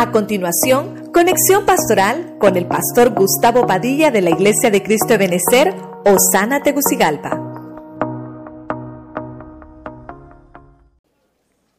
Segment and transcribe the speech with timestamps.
[0.00, 5.18] A continuación, conexión pastoral con el pastor Gustavo Padilla de la Iglesia de Cristo de
[5.18, 5.74] Benecer,
[6.06, 7.38] Osana Tegucigalpa.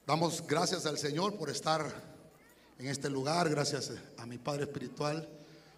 [0.06, 1.84] Damos gracias al Señor por estar
[2.78, 5.28] en este lugar, gracias a mi Padre Espiritual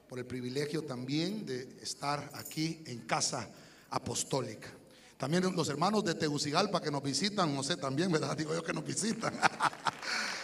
[0.10, 3.48] por el privilegio también de estar aquí en casa
[3.90, 4.68] apostólica.
[5.16, 8.36] También los hermanos de Tegucigalpa que nos visitan, no sé también, ¿verdad?
[8.38, 9.34] Digo yo que nos visitan.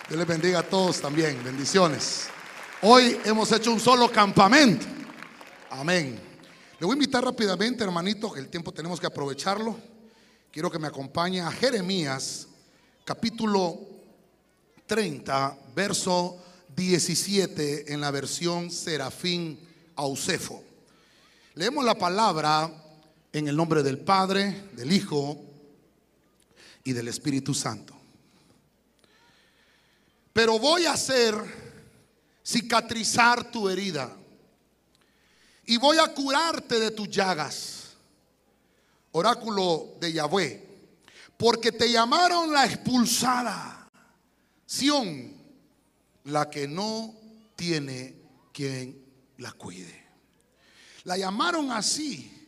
[0.09, 2.29] Dios les bendiga a todos también, bendiciones.
[2.81, 4.87] Hoy hemos hecho un solo campamento.
[5.69, 6.19] Amén.
[6.79, 9.77] Le voy a invitar rápidamente, hermanito, que el tiempo tenemos que aprovecharlo.
[10.51, 12.47] Quiero que me acompañe a Jeremías,
[13.05, 13.81] capítulo
[14.87, 16.43] 30, verso
[16.75, 19.59] 17 en la versión Serafín
[19.95, 20.63] Ausefo.
[21.53, 22.67] Leemos la palabra
[23.31, 25.39] en el nombre del Padre, del Hijo
[26.83, 27.98] y del Espíritu Santo.
[30.33, 31.35] Pero voy a hacer
[32.45, 34.15] cicatrizar tu herida
[35.65, 37.89] y voy a curarte de tus llagas.
[39.11, 40.67] Oráculo de Yahweh,
[41.37, 43.89] porque te llamaron la expulsada,
[44.65, 45.33] Sión,
[46.25, 47.15] la que no
[47.55, 48.15] tiene
[48.53, 49.03] quien
[49.37, 50.05] la cuide.
[51.05, 52.39] La llamaron así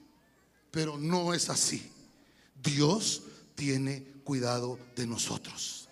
[0.72, 1.92] pero no es así.
[2.64, 3.24] Dios
[3.56, 5.90] tiene cuidado de nosotros.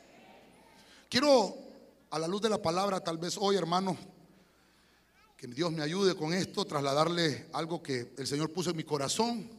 [1.09, 1.58] Quiero,
[2.12, 3.98] a la luz de la palabra, tal vez hoy, hermano,
[5.38, 9.50] que Dios me ayude con esto, trasladarle algo que el Señor puso en mi corazón.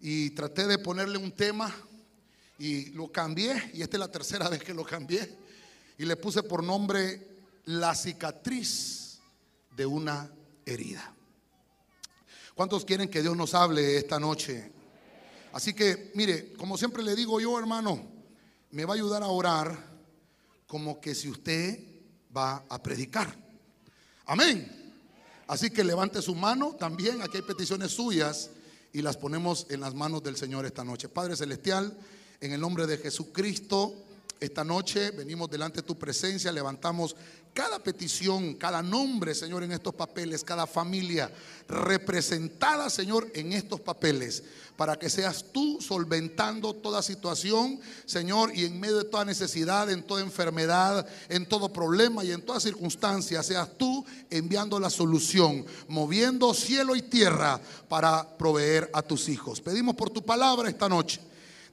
[0.00, 1.74] Y traté de ponerle un tema
[2.58, 5.38] y lo cambié, y esta es la tercera vez que lo cambié,
[5.98, 7.28] y le puse por nombre
[7.66, 9.18] la cicatriz
[9.76, 10.30] de una
[10.64, 11.14] herida.
[12.54, 14.72] ¿Cuántos quieren que Dios nos hable esta noche?
[15.52, 18.04] Así que, mire, como siempre le digo yo, hermano,
[18.70, 19.93] me va a ayudar a orar
[20.74, 21.78] como que si usted
[22.36, 23.32] va a predicar.
[24.26, 24.92] Amén.
[25.46, 27.22] Así que levante su mano también.
[27.22, 28.50] Aquí hay peticiones suyas
[28.92, 31.08] y las ponemos en las manos del Señor esta noche.
[31.08, 31.96] Padre Celestial,
[32.40, 33.94] en el nombre de Jesucristo,
[34.40, 37.14] esta noche venimos delante de tu presencia, levantamos
[37.54, 41.30] cada petición, cada nombre, Señor, en estos papeles, cada familia
[41.68, 44.42] representada, Señor, en estos papeles,
[44.76, 50.02] para que seas tú solventando toda situación, Señor, y en medio de toda necesidad, en
[50.02, 56.52] toda enfermedad, en todo problema y en toda circunstancia, seas tú enviando la solución, moviendo
[56.54, 59.60] cielo y tierra para proveer a tus hijos.
[59.60, 61.20] Pedimos por tu palabra esta noche.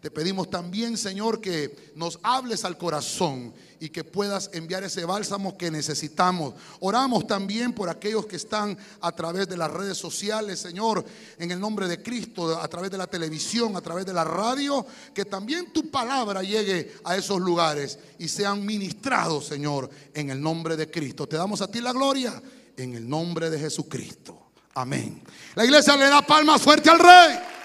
[0.02, 5.56] Te pedimos también, Señor, que nos hables al corazón y que puedas enviar ese bálsamo
[5.56, 6.56] que necesitamos.
[6.80, 11.06] Oramos también por aquellos que están a través de las redes sociales, Señor,
[11.38, 14.84] en el nombre de Cristo, a través de la televisión, a través de la radio,
[15.14, 20.76] que también tu palabra llegue a esos lugares y sean ministrados, Señor, en el nombre
[20.76, 21.28] de Cristo.
[21.28, 22.42] Te damos a ti la gloria
[22.76, 24.48] en el nombre de Jesucristo.
[24.74, 25.22] Amén.
[25.54, 27.61] La iglesia le da palmas fuerte al rey.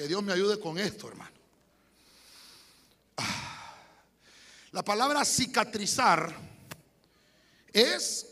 [0.00, 1.36] Que Dios me ayude con esto, hermano.
[3.18, 3.76] Ah.
[4.72, 6.34] La palabra cicatrizar
[7.70, 8.26] es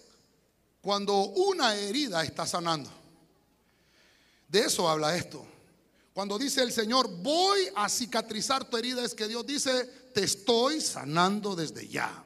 [0.80, 2.90] cuando una herida está sanando.
[4.48, 5.46] De eso habla esto.
[6.14, 10.80] Cuando dice el Señor, voy a cicatrizar tu herida, es que Dios dice, te estoy
[10.80, 12.24] sanando desde ya.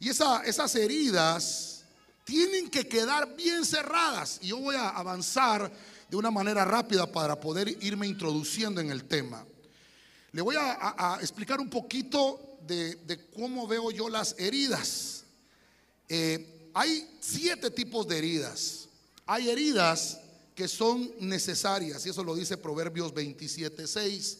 [0.00, 1.84] Y esas heridas
[2.24, 4.38] tienen que quedar bien cerradas.
[4.40, 5.70] Y yo voy a avanzar
[6.08, 9.44] de una manera rápida para poder irme introduciendo en el tema.
[10.32, 15.24] Le voy a, explicar un poquito de, cómo veo yo las heridas.
[16.08, 18.88] Eh, hay siete tipos de heridas.
[19.26, 20.20] Hay heridas
[20.54, 24.38] que son necesarias, y eso lo dice Proverbios 27, 6.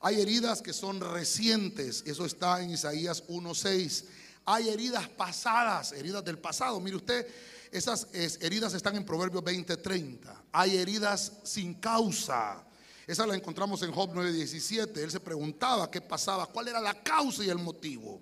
[0.00, 4.04] Hay heridas que son recientes, eso está en Isaías 1.6.
[4.44, 6.80] Hay heridas pasadas, heridas del pasado.
[6.80, 7.26] Mire usted,
[7.72, 10.44] esas heridas están en Proverbios 20:30.
[10.52, 12.62] Hay heridas sin causa.
[13.06, 15.02] Esa la encontramos en Job 9:17.
[15.02, 18.20] Él se preguntaba qué pasaba, cuál era la causa y el motivo.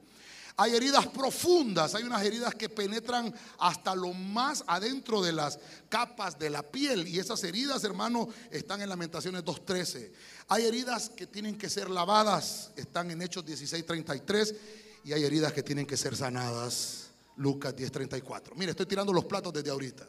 [0.57, 5.59] Hay heridas profundas, hay unas heridas que penetran hasta lo más adentro de las
[5.89, 7.09] capas de la piel.
[7.09, 10.13] Y esas heridas, hermano, están en Lamentaciones 2.13.
[10.49, 14.55] Hay heridas que tienen que ser lavadas, están en Hechos 16.33.
[15.03, 17.10] Y hay heridas que tienen que ser sanadas.
[17.41, 18.55] Lucas 10:34.
[18.55, 20.07] Mire, estoy tirando los platos desde ahorita.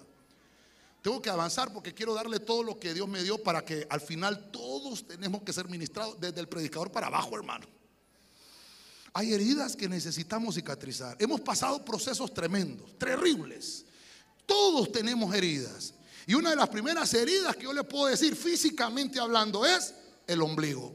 [1.02, 4.02] Tengo que avanzar porque quiero darle todo lo que Dios me dio para que al
[4.02, 7.66] final todos tenemos que ser ministrados desde el predicador para abajo, hermano.
[9.14, 11.16] Hay heridas que necesitamos cicatrizar.
[11.20, 13.86] Hemos pasado procesos tremendos, terribles.
[14.46, 15.94] Todos tenemos heridas.
[16.28, 19.94] Y una de las primeras heridas que yo le puedo decir físicamente hablando es
[20.28, 20.94] el ombligo.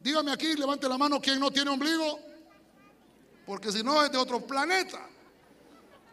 [0.00, 2.35] Dígame aquí, levante la mano, ¿quién no tiene ombligo?
[3.46, 5.00] Porque si no es de otro planeta.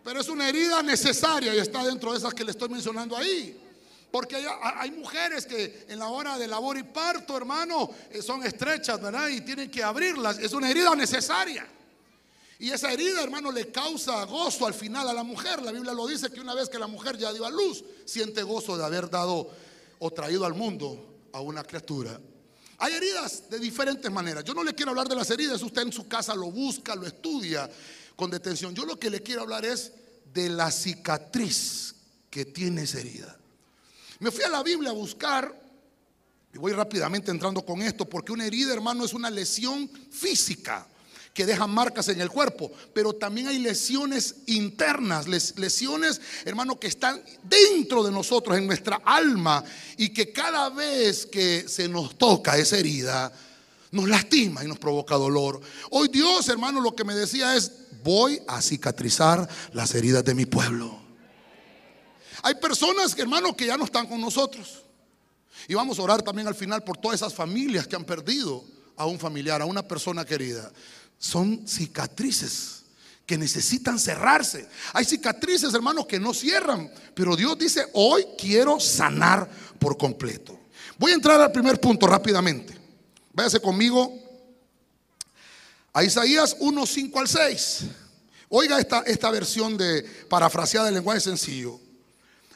[0.04, 3.60] Pero es una herida necesaria y está dentro de esas que le estoy mencionando ahí.
[4.12, 9.02] Porque hay, mujeres que en la hora de labor y parto, hermano, eh, son estrechas,
[9.02, 9.28] ¿verdad?
[9.30, 10.38] Y tienen que abrirlas.
[10.38, 11.68] Es una herida necesaria.
[12.60, 15.64] Y esa herida, hermano, le causa gozo al final a la mujer.
[15.64, 18.44] La Biblia lo dice que una vez que la mujer ya dio a luz, siente
[18.44, 19.50] gozo de haber dado
[19.98, 22.20] o traído al mundo a una criatura.
[22.84, 24.44] Hay heridas de diferentes maneras.
[24.44, 27.08] Yo no le quiero hablar de las heridas, usted en su casa lo busca, lo
[27.08, 27.70] estudia
[28.18, 28.76] con detención.
[28.76, 29.94] Yo lo que le quiero hablar es
[30.34, 31.96] de la cicatriz
[32.30, 33.38] que tiene esa herida.
[34.20, 35.58] Me fui a la Biblia a buscar,
[36.54, 40.86] y voy rápidamente entrando con esto, porque una herida, hermano, es una lesión física
[41.34, 47.24] que deja marcas en el cuerpo, pero también hay lesiones internas, lesiones, hermano, que están
[47.44, 49.64] dentro de nosotros, en nuestra alma,
[49.98, 53.34] y que cada vez que se nos toca esa herida,
[53.92, 55.60] nos lastima y nos provoca dolor.
[55.90, 57.72] Hoy Dios, hermano, lo que me decía es,
[58.04, 61.00] voy a cicatrizar las heridas de mi pueblo.
[62.44, 64.84] Hay personas, hermanos, que ya no están con nosotros.
[65.68, 68.64] Y vamos a orar también al final por todas esas familias que han perdido
[68.98, 70.72] a un familiar, a una persona querida.
[71.24, 72.84] Son cicatrices
[73.26, 74.68] que necesitan cerrarse.
[74.92, 76.92] Hay cicatrices, hermanos, que no cierran.
[77.16, 79.50] Pero Dios dice, hoy quiero sanar
[79.80, 80.60] por completo.
[80.98, 82.78] Voy a entrar al primer punto rápidamente.
[83.32, 84.14] Váyase conmigo
[85.94, 87.84] a Isaías 1, 5 al 6.
[88.50, 91.80] Oiga esta, esta versión de parafraseada del lenguaje sencillo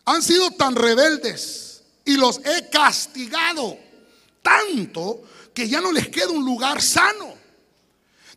[0.04, 3.78] han sido tan rebeldes y los he castigado
[4.42, 5.24] tanto
[5.54, 7.37] que ya no les queda un lugar sano.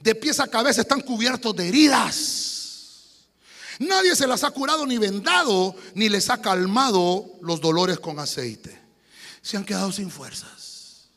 [0.00, 3.26] De pies a cabeza están cubiertos de heridas.
[3.79, 8.79] Nadie se las ha curado ni vendado, ni les ha calmado los dolores con aceite.
[9.43, 11.08] Se han quedado sin fuerzas.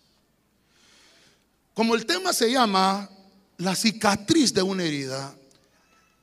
[1.74, 3.10] Como el tema se llama
[3.58, 5.36] la cicatriz de una herida,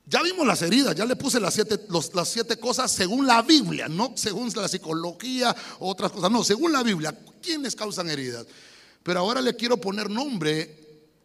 [0.05, 1.79] ya vimos las heridas, ya le puse las siete,
[2.13, 6.73] las siete cosas según la Biblia, no según la psicología o otras cosas, no, según
[6.73, 8.45] la Biblia, ¿quiénes causan heridas?
[9.03, 10.80] Pero ahora le quiero poner nombre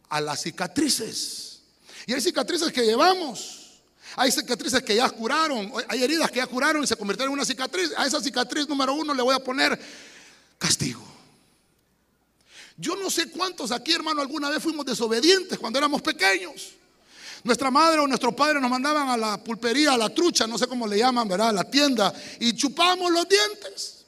[0.09, 1.61] a las cicatrices.
[2.05, 3.81] Y hay cicatrices que llevamos,
[4.15, 7.45] hay cicatrices que ya curaron, hay heridas que ya curaron y se convirtieron en una
[7.45, 7.91] cicatriz.
[7.97, 9.79] A esa cicatriz número uno le voy a poner
[10.57, 11.05] castigo.
[12.77, 16.73] Yo no sé cuántos aquí, hermano, alguna vez fuimos desobedientes cuando éramos pequeños.
[17.43, 20.67] Nuestra madre o nuestro padre nos mandaban a la pulpería, a la trucha, no sé
[20.67, 21.49] cómo le llaman, ¿verdad?
[21.49, 24.05] A la tienda, y chupábamos los dientes.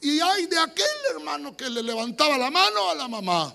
[0.00, 3.54] Y hay de aquel hermano que le levantaba la mano a la mamá.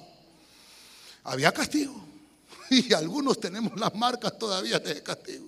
[1.28, 2.04] Había castigo.
[2.70, 5.46] Y algunos tenemos las marcas todavía de castigo.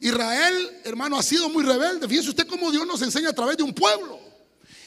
[0.00, 2.08] Israel, hermano, ha sido muy rebelde.
[2.08, 4.18] Fíjese usted cómo Dios nos enseña a través de un pueblo.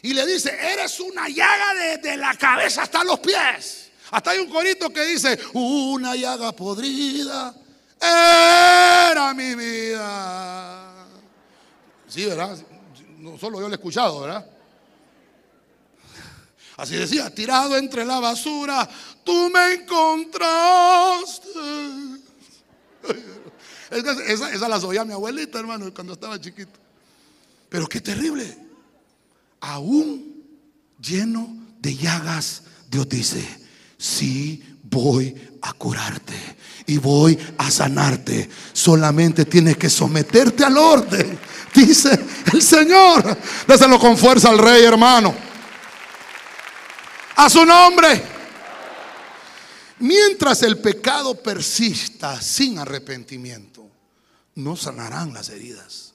[0.01, 3.91] Y le dice, eres una llaga desde la cabeza hasta los pies.
[4.11, 7.55] Hasta hay un corito que dice, una llaga podrida
[8.01, 11.05] era mi vida.
[12.07, 12.57] Sí, ¿verdad?
[13.17, 14.45] No solo yo lo he escuchado, ¿verdad?
[16.79, 18.89] Así decía, tirado entre la basura,
[19.25, 21.49] tú me encontraste.
[23.91, 26.79] Esa, esa la oía mi abuelita, hermano, cuando estaba chiquito.
[27.67, 28.55] Pero qué terrible.
[29.59, 30.45] Aún
[31.01, 31.49] lleno
[31.79, 33.43] de llagas, Dios dice,
[33.97, 36.35] sí voy a curarte
[36.85, 38.47] y voy a sanarte.
[38.71, 41.39] Solamente tienes que someterte al orden,
[41.73, 42.17] dice
[42.53, 43.37] el Señor.
[43.67, 45.48] Déselo con fuerza al rey, hermano.
[47.39, 48.21] A su nombre.
[49.99, 53.89] Mientras el pecado persista sin arrepentimiento,
[54.55, 56.11] no sanarán las heridas.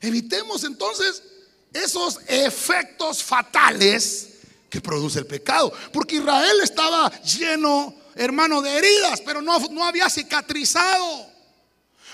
[0.00, 1.22] Evitemos entonces
[1.72, 4.30] esos efectos fatales
[4.68, 5.72] que produce el pecado.
[5.92, 11.28] Porque Israel estaba lleno, hermano, de heridas, pero no, no había cicatrizado.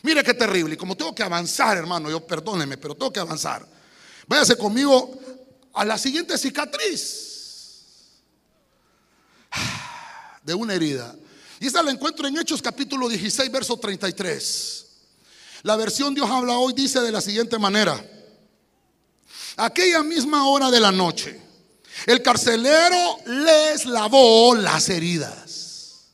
[0.03, 0.75] Mire qué terrible.
[0.75, 3.67] Y como tengo que avanzar, hermano, yo perdóneme, pero tengo que avanzar.
[4.27, 5.19] Váyase conmigo
[5.73, 7.34] a la siguiente cicatriz
[10.45, 11.17] de una herida.
[11.59, 14.87] Y esta la encuentro en Hechos capítulo 16, verso 33.
[15.63, 18.03] La versión Dios habla hoy dice de la siguiente manera.
[19.57, 21.45] Aquella misma hora de la noche
[22.07, 26.09] el carcelero les lavó las heridas.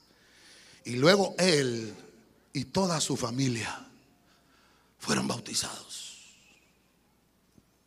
[0.85, 1.95] Y luego él
[2.53, 3.87] y toda su familia
[4.99, 6.19] fueron bautizados.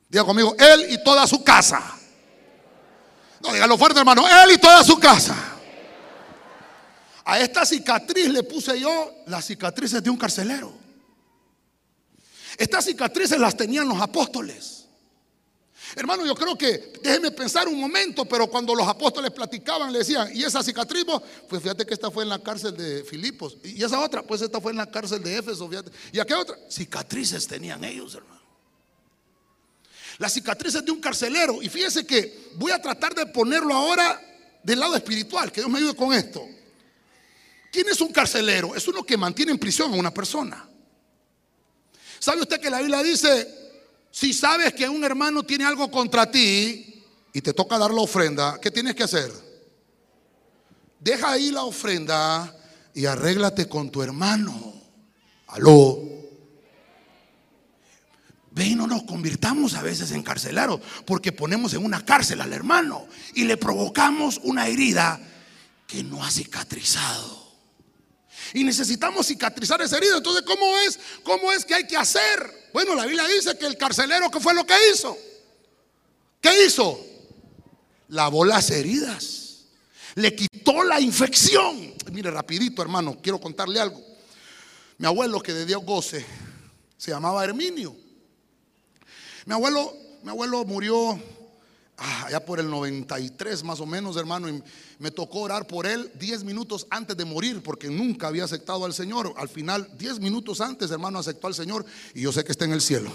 [0.10, 1.82] Diga conmigo, él y toda su casa.
[3.42, 4.26] No, dígalo fuerte, hermano.
[4.28, 5.53] Él y toda su casa.
[7.26, 10.74] A esta cicatriz le puse yo las cicatrices de un carcelero.
[12.58, 14.86] Estas cicatrices las tenían los apóstoles.
[15.96, 20.30] Hermano, yo creo que, déjeme pensar un momento, pero cuando los apóstoles platicaban, le decían,
[20.34, 21.06] ¿y esa cicatriz?
[21.48, 23.58] Pues fíjate que esta fue en la cárcel de Filipos.
[23.64, 25.92] Y esa otra, pues esta fue en la cárcel de Éfeso, fíjate.
[26.12, 26.58] ¿Y aquella otra?
[26.70, 28.42] Cicatrices tenían ellos, hermano.
[30.18, 31.62] Las cicatrices de un carcelero.
[31.62, 34.20] Y fíjese que voy a tratar de ponerlo ahora
[34.64, 36.48] del lado espiritual, que Dios me ayude con esto.
[37.74, 38.76] ¿Quién es un carcelero?
[38.76, 40.70] Es uno que mantiene en prisión a una persona.
[42.20, 43.48] ¿Sabe usted que la Biblia dice,
[44.12, 47.04] si sabes que un hermano tiene algo contra ti
[47.34, 49.32] y te toca dar la ofrenda, ¿qué tienes que hacer?
[51.00, 52.56] Deja ahí la ofrenda
[52.94, 54.76] y arréglate con tu hermano.
[55.48, 56.00] Aló.
[58.52, 62.54] Ve y no nos convirtamos a veces en carceleros porque ponemos en una cárcel al
[62.54, 65.20] hermano y le provocamos una herida
[65.88, 67.43] que no ha cicatrizado.
[68.54, 70.18] Y necesitamos cicatrizar esa herida.
[70.18, 71.00] Entonces, ¿cómo es?
[71.24, 72.70] ¿Cómo es que hay que hacer?
[72.74, 75.18] Bueno, la Biblia dice que el carcelero, ¿qué fue lo que hizo?
[76.40, 77.00] ¿Qué hizo?
[78.10, 79.66] Lavó las heridas.
[80.16, 81.94] Le quitó la infección.
[82.12, 84.00] Mire, rapidito, hermano, quiero contarle algo.
[84.98, 86.24] Mi abuelo, que de Dios goce,
[86.98, 87.96] se llamaba Herminio.
[89.46, 91.20] Mi abuelo, mi abuelo murió
[91.98, 94.64] ah, ya por el 93 más o menos, hermano, y
[95.00, 98.94] me tocó orar por él 10 minutos antes de morir, porque nunca había aceptado al
[98.94, 99.34] Señor.
[99.38, 102.74] Al final, 10 minutos antes, hermano, aceptó al Señor y yo sé que está en
[102.74, 103.12] el cielo.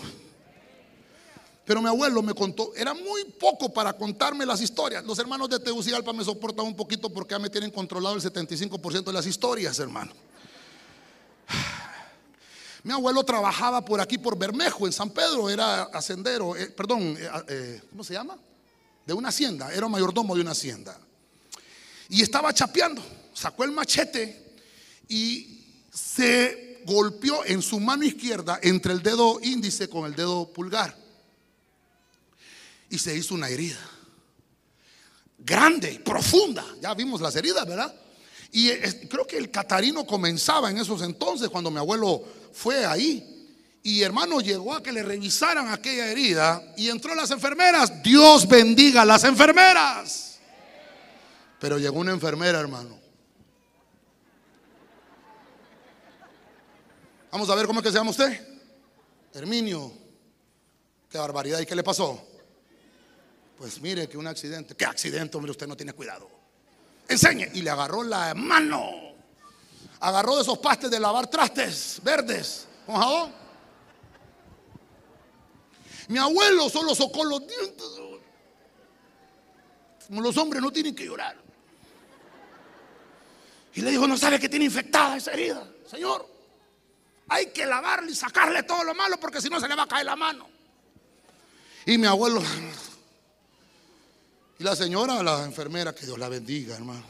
[1.69, 5.05] Pero mi abuelo me contó, era muy poco para contarme las historias.
[5.05, 9.05] Los hermanos de Tegucigalpa me soportan un poquito porque ya me tienen controlado el 75%
[9.05, 10.13] de las historias, hermano.
[12.83, 17.31] Mi abuelo trabajaba por aquí, por Bermejo, en San Pedro, era ascendero, eh, perdón, eh,
[17.49, 18.39] eh, ¿cómo se llama?
[19.09, 20.95] De una hacienda, era mayordomo de una hacienda.
[22.11, 24.55] Y estaba chapeando, sacó el machete
[25.09, 30.95] y se golpeó en su mano izquierda entre el dedo índice con el dedo pulgar.
[32.91, 33.81] Y se hizo una herida.
[35.39, 36.67] Grande, profunda.
[36.83, 37.99] Ya vimos las heridas, ¿verdad?
[38.53, 38.69] Y
[39.09, 42.23] creo que el catarino comenzaba en esos entonces cuando mi abuelo
[42.53, 43.38] fue ahí.
[43.83, 48.03] Y hermano llegó a que le revisaran aquella herida y entró las enfermeras.
[48.03, 50.39] Dios bendiga a las enfermeras.
[51.59, 52.99] Pero llegó una enfermera, hermano.
[57.31, 58.47] Vamos a ver cómo es que se llama usted.
[59.35, 59.93] Herminio.
[61.11, 61.61] Qué barbaridad.
[61.61, 62.27] ¿Y qué le pasó?
[63.57, 64.75] Pues mire que un accidente.
[64.75, 65.53] ¿Qué accidente, hombre?
[65.53, 66.29] Usted no tiene cuidado.
[67.09, 67.51] Enseñe.
[67.55, 68.91] Y le agarró la mano.
[70.01, 73.48] Agarró de esos pastes de lavar trastes verdes con jabón.
[76.09, 77.87] Mi abuelo solo socó los dientes.
[80.07, 81.37] Como los hombres no tienen que llorar.
[83.75, 85.71] Y le dijo, no sabe que tiene infectada esa herida.
[85.89, 86.27] Señor,
[87.29, 89.89] hay que lavarle y sacarle todo lo malo porque si no se le va a
[89.89, 90.49] caer la mano.
[91.85, 92.43] Y mi abuelo,
[94.59, 97.05] y la señora, la enfermera, que Dios la bendiga, hermano.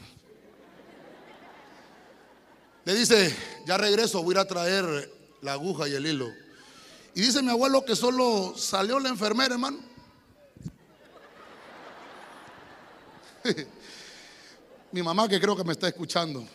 [2.85, 6.31] Le dice, ya regreso, voy a ir a traer la aguja y el hilo.
[7.15, 9.79] Y dice mi abuelo que solo salió la enfermera, hermano.
[14.91, 16.45] mi mamá que creo que me está escuchando.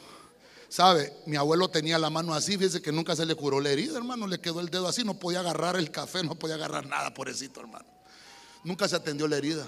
[0.69, 1.13] ¿Sabe?
[1.27, 4.27] Mi abuelo tenía la mano así, fíjese que nunca se le curó la herida, hermano.
[4.27, 7.61] Le quedó el dedo así, no podía agarrar el café, no podía agarrar nada, pobrecito,
[7.61, 7.87] hermano.
[8.65, 9.67] Nunca se atendió la herida.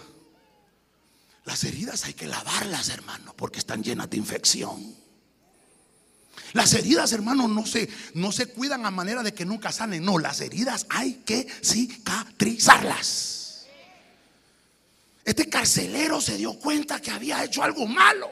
[1.45, 4.97] Las heridas hay que lavarlas, hermano, porque están llenas de infección.
[6.53, 10.05] Las heridas, hermano, no se, no se cuidan a manera de que nunca sanen.
[10.05, 13.67] No, las heridas hay que cicatrizarlas.
[15.25, 18.31] Este carcelero se dio cuenta que había hecho algo malo.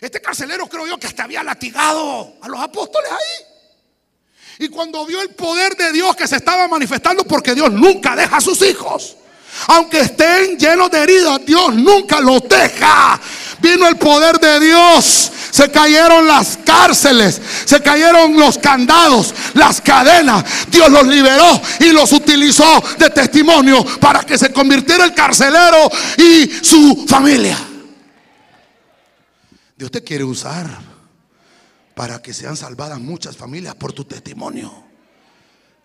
[0.00, 3.46] Este carcelero creo yo que hasta había latigado a los apóstoles ahí.
[4.58, 8.36] Y cuando vio el poder de Dios que se estaba manifestando, porque Dios nunca deja
[8.36, 9.16] a sus hijos.
[9.68, 13.20] Aunque estén llenos de heridas, Dios nunca los deja.
[13.60, 15.32] Vino el poder de Dios.
[15.56, 20.44] Se cayeron las cárceles, se cayeron los candados, las cadenas.
[20.70, 26.46] Dios los liberó y los utilizó de testimonio para que se convirtiera el carcelero y
[26.62, 27.56] su familia.
[29.78, 30.66] Dios te quiere usar
[31.94, 34.84] para que sean salvadas muchas familias por tu testimonio.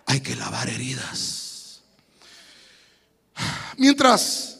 [0.05, 1.79] Hay que lavar heridas.
[3.77, 4.57] Mientras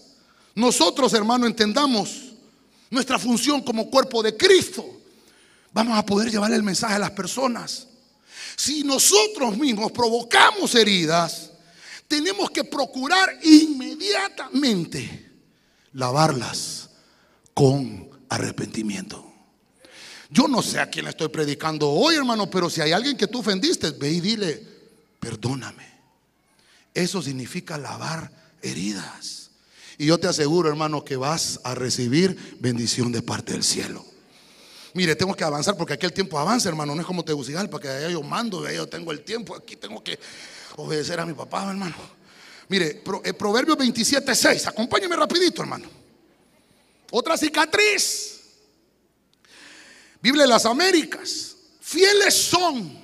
[0.55, 2.31] nosotros, hermano, entendamos
[2.89, 5.00] nuestra función como cuerpo de Cristo,
[5.73, 7.87] vamos a poder llevar el mensaje a las personas.
[8.55, 11.51] Si nosotros mismos provocamos heridas,
[12.07, 15.31] tenemos que procurar inmediatamente
[15.93, 16.89] lavarlas
[17.53, 19.31] con arrepentimiento.
[20.29, 23.27] Yo no sé a quién le estoy predicando hoy, hermano, pero si hay alguien que
[23.27, 24.65] tú ofendiste, ve y dile,
[25.19, 25.89] perdóname.
[26.93, 29.51] Eso significa lavar heridas.
[29.97, 34.05] Y yo te aseguro, hermano, que vas a recibir bendición de parte del cielo.
[34.93, 36.93] Mire, tengo que avanzar porque aquí el tiempo avanza, hermano.
[36.93, 39.55] No es como Tegucigalpa, que allá yo mando, allá yo tengo el tiempo.
[39.55, 40.19] Aquí tengo que
[40.75, 41.95] obedecer a mi papá, hermano.
[42.67, 44.67] Mire, eh, Proverbios 27, 6.
[44.67, 45.87] Acompáñeme rapidito, hermano.
[47.11, 48.41] Otra cicatriz.
[50.21, 51.55] Biblia de las Américas.
[51.79, 52.99] Fieles son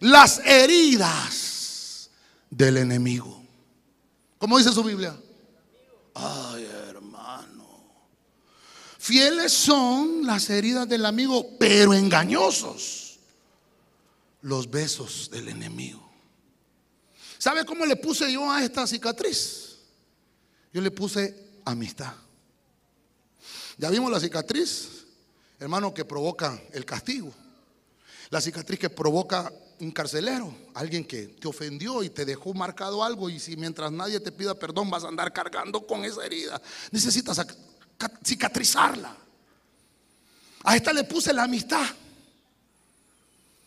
[0.00, 2.10] las heridas
[2.50, 3.42] del enemigo.
[4.38, 5.16] ¿Cómo dice su Biblia?
[6.14, 6.77] Ay.
[9.08, 13.18] Fieles son las heridas del amigo, pero engañosos
[14.42, 16.06] los besos del enemigo.
[17.38, 19.78] ¿Sabe cómo le puse yo a esta cicatriz?
[20.74, 22.12] Yo le puse amistad.
[23.78, 25.06] Ya vimos la cicatriz,
[25.58, 27.32] hermano, que provoca el castigo.
[28.28, 29.50] La cicatriz que provoca
[29.80, 34.20] un carcelero, alguien que te ofendió y te dejó marcado algo y si mientras nadie
[34.20, 36.60] te pida perdón vas a andar cargando con esa herida,
[36.90, 37.38] necesitas
[38.24, 39.16] cicatrizarla.
[40.64, 41.86] A esta le puse la amistad.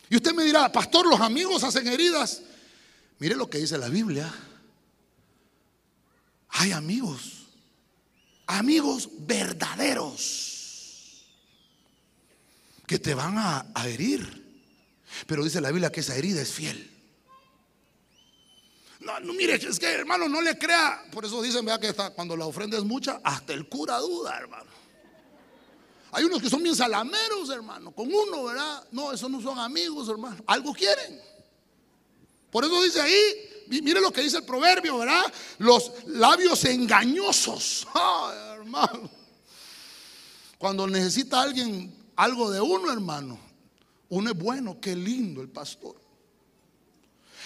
[0.10, 2.42] Y usted me dirá, pastor, los amigos hacen heridas.
[3.20, 4.34] Mire lo que dice la Biblia.
[6.50, 7.48] Hay amigos,
[8.46, 11.26] amigos verdaderos,
[12.86, 14.42] que te van a, a herir
[15.28, 16.91] pero dice la Biblia que esa herida es fiel.
[19.02, 21.04] No, no, mire, es que hermano, no le crea.
[21.12, 24.38] Por eso dicen, vea que está, cuando la ofrenda es mucha, hasta el cura duda,
[24.38, 24.70] hermano.
[26.12, 27.92] Hay unos que son bien salameros, hermano.
[27.92, 28.86] Con uno, ¿verdad?
[28.92, 30.44] No, esos no son amigos, hermano.
[30.46, 31.20] Algo quieren.
[32.52, 35.34] Por eso dice ahí, mire lo que dice el proverbio, ¿verdad?
[35.60, 37.88] Los labios engañosos.
[37.94, 39.10] Ay, hermano.
[40.58, 43.40] Cuando necesita alguien algo de uno, hermano,
[44.10, 46.01] uno es bueno, qué lindo el pastor.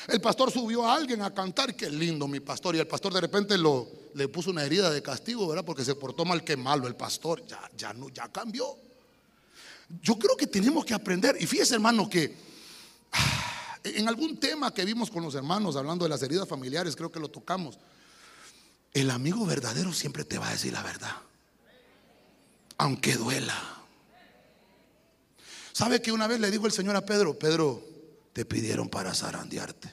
[0.07, 2.75] El pastor subió a alguien a cantar, qué lindo mi pastor.
[2.75, 5.65] Y el pastor de repente lo, le puso una herida de castigo, ¿verdad?
[5.65, 7.45] Porque se portó mal que malo el pastor.
[7.47, 8.77] Ya, ya, no, ya cambió.
[10.01, 11.37] Yo creo que tenemos que aprender.
[11.39, 12.35] Y fíjese, hermano, que
[13.11, 17.11] ah, en algún tema que vimos con los hermanos, hablando de las heridas familiares, creo
[17.11, 17.79] que lo tocamos.
[18.93, 21.15] El amigo verdadero siempre te va a decir la verdad.
[22.77, 23.55] Aunque duela.
[25.73, 27.83] ¿Sabe que una vez le dijo el Señor a Pedro, Pedro,
[28.35, 29.89] te pidieron para zarandearte?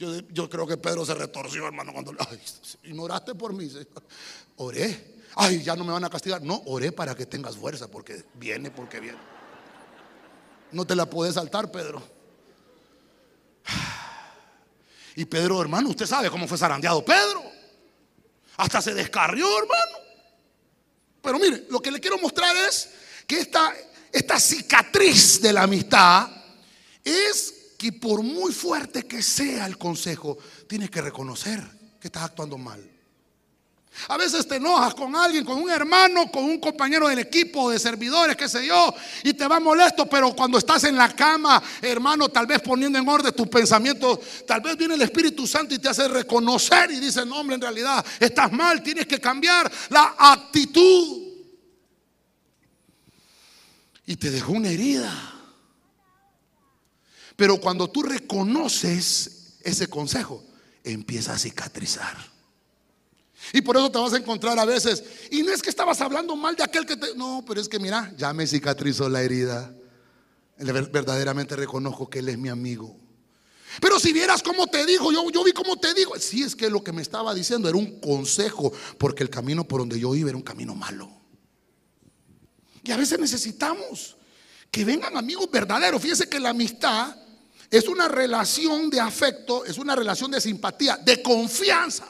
[0.00, 2.40] yo, creo que Pedro se retorció, hermano, cuando ay,
[2.82, 3.70] ignoraste por mí.
[4.56, 5.14] Oré.
[5.36, 6.42] Ay, ya no me van a castigar.
[6.42, 9.18] No, oré para que tengas fuerza, porque viene, porque viene.
[10.72, 12.02] No te la puedes saltar, Pedro.
[15.14, 17.44] Y Pedro, hermano, usted sabe cómo fue zarandeado Pedro.
[18.56, 19.98] Hasta se descarrió, hermano.
[21.22, 22.90] Pero mire, lo que le quiero mostrar es
[23.24, 26.36] que esta cicatriz de la amistad
[27.06, 30.36] es que por muy fuerte que sea el consejo,
[30.68, 31.62] tienes que reconocer
[32.00, 32.82] que estás actuando mal.
[34.08, 37.78] A veces te enojas con alguien, con un hermano, con un compañero del equipo de
[37.78, 42.28] servidores, qué sé yo, y te va molesto, pero cuando estás en la cama, hermano,
[42.28, 45.88] tal vez poniendo en orden tus pensamientos, tal vez viene el Espíritu Santo y te
[45.88, 51.22] hace reconocer y dice, no, hombre, en realidad estás mal, tienes que cambiar la actitud
[54.04, 55.35] y te dejó una herida.
[57.36, 60.42] Pero cuando tú reconoces ese consejo,
[60.82, 62.16] empieza a cicatrizar.
[63.52, 66.34] Y por eso te vas a encontrar a veces, y no es que estabas hablando
[66.34, 67.14] mal de aquel que te...
[67.14, 69.72] No, pero es que mira, ya me cicatrizó la herida.
[70.58, 72.96] Verdaderamente reconozco que Él es mi amigo.
[73.80, 76.18] Pero si vieras cómo te dijo, yo, yo vi cómo te dijo.
[76.18, 79.80] Sí, es que lo que me estaba diciendo era un consejo, porque el camino por
[79.80, 81.10] donde yo iba era un camino malo.
[82.82, 84.16] Y a veces necesitamos
[84.70, 86.00] que vengan amigos verdaderos.
[86.00, 87.16] Fíjese que la amistad
[87.70, 92.06] es una relación de afecto, es una relación de simpatía, de confianza.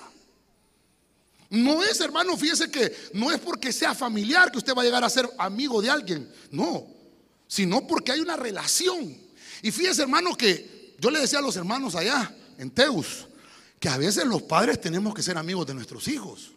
[1.48, 5.04] No es, hermano, fíjese que no es porque sea familiar que usted va a llegar
[5.04, 6.86] a ser amigo de alguien, no,
[7.46, 9.16] sino porque hay una relación.
[9.62, 13.26] Y fíjese, hermano, que yo le decía a los hermanos allá en Teus,
[13.78, 16.52] que a veces los padres tenemos que ser amigos de nuestros hijos.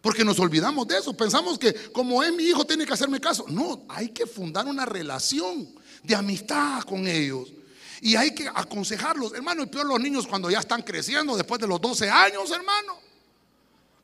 [0.00, 1.16] Porque nos olvidamos de eso.
[1.16, 3.44] Pensamos que como es mi hijo tiene que hacerme caso.
[3.48, 5.68] No, hay que fundar una relación
[6.04, 7.52] de amistad con ellos.
[8.00, 9.34] Y hay que aconsejarlos.
[9.34, 12.98] Hermano, y peor los niños cuando ya están creciendo después de los 12 años, hermano.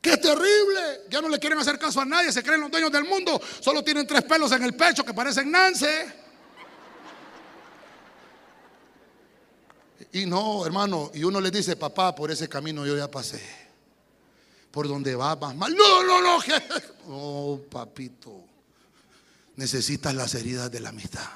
[0.00, 1.02] Qué terrible.
[1.10, 2.32] Ya no le quieren hacer caso a nadie.
[2.32, 3.40] Se creen los dueños del mundo.
[3.60, 6.22] Solo tienen tres pelos en el pecho que parecen Nance.
[10.12, 11.10] Y no, hermano.
[11.14, 13.62] Y uno le dice, papá, por ese camino yo ya pasé
[14.72, 15.74] por donde va más mal.
[15.76, 16.42] No, no, no.
[17.08, 18.44] Oh, papito.
[19.56, 21.28] Necesitas las heridas de la amistad.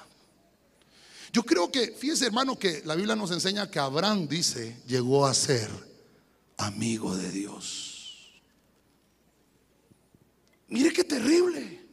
[1.36, 5.34] Yo creo que, fíjese hermano, que la Biblia nos enseña que Abraham dice, llegó a
[5.34, 5.68] ser
[6.56, 8.40] amigo de Dios.
[10.68, 11.86] Mire qué terrible.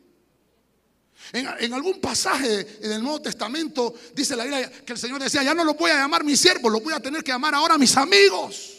[1.33, 5.43] En, en, algún pasaje en el Nuevo Testamento dice la Biblia que el Señor decía,
[5.43, 7.77] ya no los voy a llamar mis siervos, los voy a tener que llamar ahora
[7.77, 8.77] mis amigos.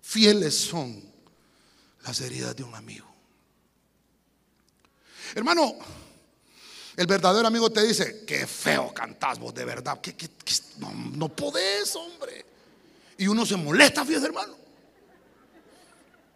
[0.00, 1.00] Fieles son
[2.04, 3.06] las heridas de un amigo.
[5.32, 5.76] Hermano,
[6.96, 10.14] el verdadero amigo te dice, qué feo cantás vos de verdad, que,
[10.78, 12.44] no, no podés, hombre.
[13.18, 14.56] Y uno se molesta, fíjate, hermano.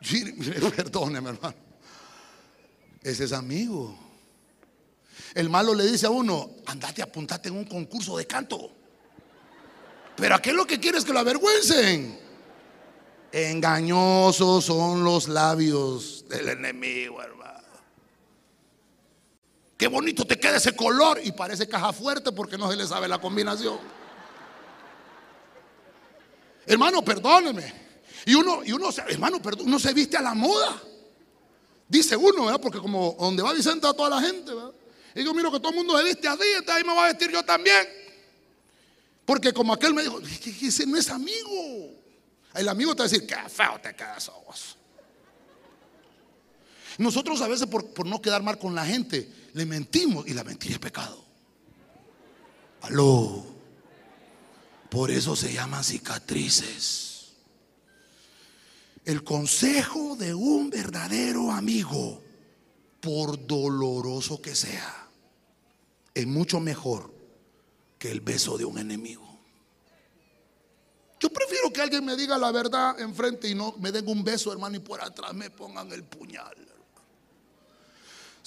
[0.77, 1.57] Perdóneme, hermano.
[3.03, 3.97] Ese es amigo.
[5.35, 8.73] El malo le dice a uno, andate, apuntate en un concurso de canto.
[10.17, 12.19] Pero ¿a qué es lo que quieres que lo avergüencen?
[13.31, 17.38] Engañosos son los labios del enemigo, hermano.
[19.79, 23.07] Qué bonito te queda ese color y parece caja fuerte porque no se le sabe
[23.07, 23.79] la combinación.
[26.67, 27.73] Hermano, perdóneme.
[28.27, 30.83] Y uno, y uno, hermano, perdón, uno se viste a la moda.
[31.87, 32.61] Dice uno, ¿verdad?
[32.61, 34.73] Porque como donde va Vicente a toda la gente, ¿verdad?
[35.15, 37.07] Y yo miro que todo el mundo se viste así, entonces ahí me voy a
[37.07, 37.89] vestir yo también.
[39.25, 41.93] Porque como aquel me dijo, ese no es amigo.
[42.53, 44.78] El amigo te va a decir, qué feo te quedas vos.
[46.99, 50.75] Nosotros a veces por, no quedar mal con la gente, le mentimos y la mentira
[50.75, 51.25] es pecado.
[52.83, 53.47] Aló.
[54.91, 57.35] Por eso se llaman cicatrices.
[59.05, 62.21] El consejo de un verdadero amigo,
[63.01, 65.09] por doloroso que sea,
[66.13, 67.15] es mucho mejor
[67.99, 69.39] que el beso de un enemigo.
[71.21, 74.53] Yo prefiero que alguien me diga la verdad enfrente y no me den un beso,
[74.53, 76.69] hermano, y por atrás me pongan el puñal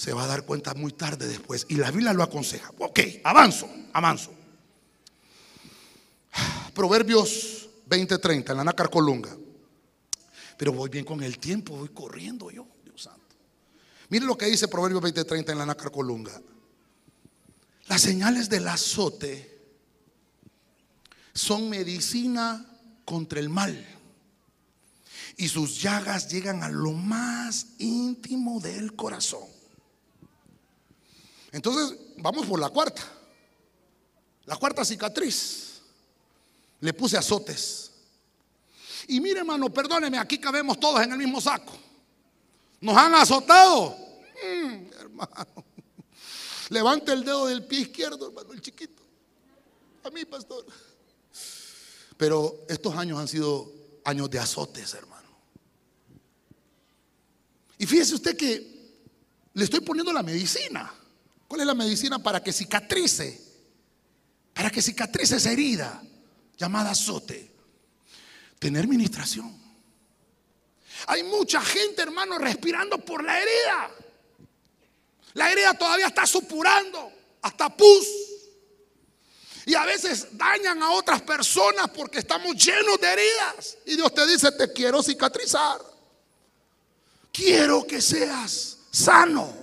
[0.01, 1.67] se va a dar cuenta muy tarde después.
[1.69, 2.71] Y la Biblia lo aconseja.
[2.79, 4.33] Ok, avanzo, avanzo.
[6.73, 9.29] Proverbios 20:30 en la nácar colunga.
[10.57, 13.35] Pero voy bien con el tiempo, voy corriendo yo, Dios santo.
[14.09, 16.41] Mire lo que dice Proverbios 20:30 en la nácar colunga.
[17.85, 19.61] Las señales del azote
[21.31, 22.65] son medicina
[23.05, 23.85] contra el mal.
[25.37, 29.60] Y sus llagas llegan a lo más íntimo del corazón.
[31.51, 33.01] Entonces, vamos por la cuarta.
[34.45, 35.81] La cuarta cicatriz.
[36.79, 37.91] Le puse azotes.
[39.07, 41.73] Y mire, hermano, perdóneme, aquí cabemos todos en el mismo saco.
[42.79, 43.95] Nos han azotado.
[44.43, 45.65] Mm, hermano.
[46.69, 49.01] Levante el dedo del pie izquierdo, hermano, el chiquito.
[50.03, 50.65] A mí, pastor.
[52.17, 53.71] Pero estos años han sido
[54.03, 55.29] años de azotes, hermano.
[57.77, 58.93] Y fíjese usted que
[59.53, 60.93] le estoy poniendo la medicina.
[61.51, 63.37] ¿Cuál es la medicina para que cicatrice?
[64.53, 66.01] Para que cicatrice esa herida
[66.55, 67.51] llamada azote.
[68.57, 69.61] Tener ministración.
[71.07, 73.91] Hay mucha gente, hermano, respirando por la herida.
[75.33, 77.11] La herida todavía está supurando,
[77.41, 78.07] hasta pus.
[79.65, 83.77] Y a veces dañan a otras personas porque estamos llenos de heridas.
[83.87, 85.81] Y Dios te dice, te quiero cicatrizar.
[87.29, 89.61] Quiero que seas sano.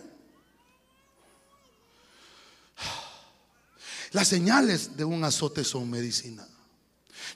[4.13, 6.47] Las señales de un azote son medicina.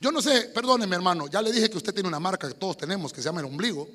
[0.01, 2.77] Yo no sé, perdóneme hermano, ya le dije que usted tiene una marca que todos
[2.77, 3.89] tenemos que se llama el ombligo.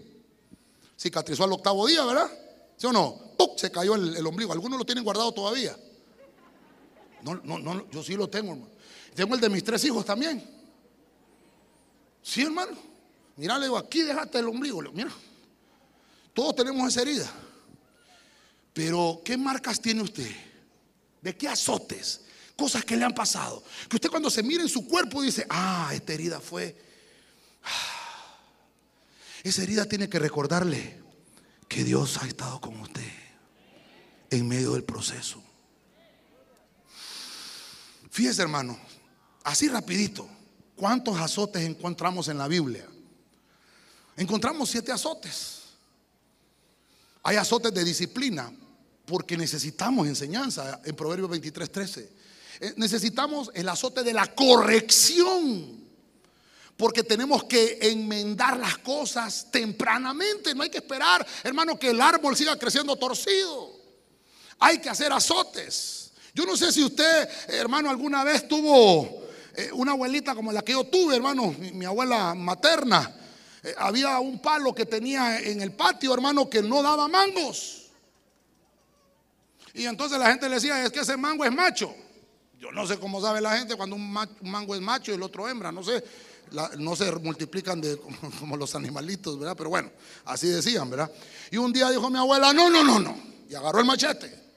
[0.99, 2.29] Cicatrizó al octavo día, ¿verdad?
[2.75, 3.27] ¿Sí o no?
[3.55, 4.53] Se cayó el, ombligo.
[4.53, 5.75] Algunos lo tienen guardado todavía.
[7.23, 8.71] No, no, no, yo sí lo tengo, hermano.
[9.15, 10.47] Tengo el de mis tres hijos también.
[12.21, 12.77] Sí, hermano.
[13.35, 14.81] Mira, le digo, aquí dejaste el ombligo.
[14.93, 15.11] Mira,
[16.33, 17.31] todos tenemos esa herida.
[18.73, 20.29] Pero, ¿qué marcas tiene usted?
[21.21, 22.21] ¿De qué azotes?
[22.57, 23.63] Cosas que le han pasado.
[23.87, 26.75] Que usted cuando se mira en su cuerpo dice, ah, esta herida fue...
[27.63, 27.93] Ah".
[29.43, 30.99] Esa herida tiene que recordarle
[31.69, 33.07] que Dios ha estado con usted
[34.29, 35.41] en medio del proceso.
[38.09, 38.77] Fíjese hermano,
[39.43, 40.27] así rapidito,
[40.75, 42.85] ¿cuántos azotes encontramos en la Biblia?
[44.17, 45.65] Encontramos siete azotes.
[47.21, 48.51] Hay azotes de disciplina
[49.05, 52.16] porque necesitamos enseñanza en Proverbios 23, 13.
[52.59, 55.77] Eh, necesitamos el azote de la corrección.
[56.75, 60.53] Porque tenemos que enmendar las cosas tempranamente.
[60.53, 63.75] No hay que esperar, hermano, que el árbol siga creciendo torcido.
[64.59, 66.11] Hay que hacer azotes.
[66.33, 69.23] Yo no sé si usted, hermano, alguna vez tuvo
[69.55, 73.11] eh, una abuelita como la que yo tuve, hermano, mi, abuela materna.
[73.63, 77.87] Eh, había un palo que tenía en el patio, hermano, que no daba mangos.
[79.73, 81.95] Y entonces la gente le decía, es que ese mango es macho.
[82.59, 85.47] Yo no sé cómo sabe la gente cuando un, mango es macho y el otro
[85.47, 86.03] hembra, no sé.
[86.79, 87.97] no se multiplican de,
[88.39, 89.55] como los animalitos, ¿verdad?
[89.55, 89.91] Pero bueno,
[90.25, 91.11] así decían, ¿verdad?
[91.51, 93.17] Y un día dijo mi abuela, no, no, no, no.
[93.49, 94.47] Y agarró el machete.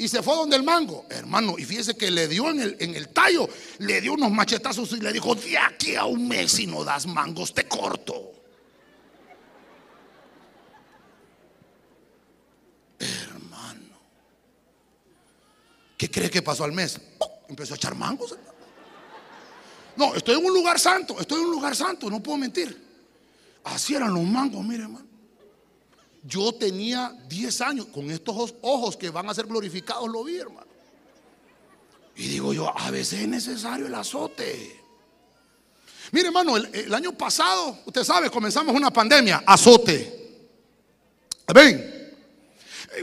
[0.00, 1.56] Y se fue donde el mango, hermano.
[1.58, 3.46] Y fíjese que le dio en el, en el tallo,
[3.80, 7.06] le dio unos machetazos y le dijo, de aquí a un mes si no das
[7.06, 8.32] mangos, te corto.
[12.98, 13.98] Hermano.
[16.00, 16.98] ¿Qué cree que pasó al mes?
[17.46, 18.34] Empezó a echar mangos.
[19.96, 22.74] No, estoy en un lugar santo, estoy en un lugar santo, no puedo mentir.
[23.64, 25.04] Así eran los mangos, mire, hermano.
[26.22, 30.70] Yo tenía 10 años, con estos ojos que van a ser glorificados, lo vi, hermano.
[32.16, 34.80] Y digo yo, a veces es necesario el azote.
[36.12, 40.48] Mire, hermano, el, año pasado, usted sabe, comenzamos una pandemia, azote.
[41.52, 41.99] Ven.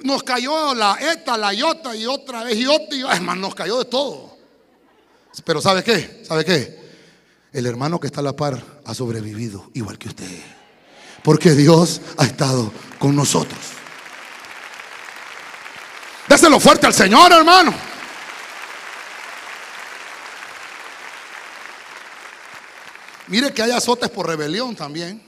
[0.04, 3.86] Nos cayó la ETA, la IOTA y otra vez IOTA y hermano, nos cayó de
[3.86, 4.38] todo.
[5.46, 6.24] Pero ¿sabe qué?
[6.28, 6.78] ¿Sabe qué?
[7.54, 10.28] El hermano que está a la par ha sobrevivido igual que usted.
[11.24, 13.60] Porque Dios ha estado con nosotros.
[16.28, 17.74] Déselo fuerte al Señor, hermano.
[23.28, 25.22] Mire que hay azotes por rebelión también.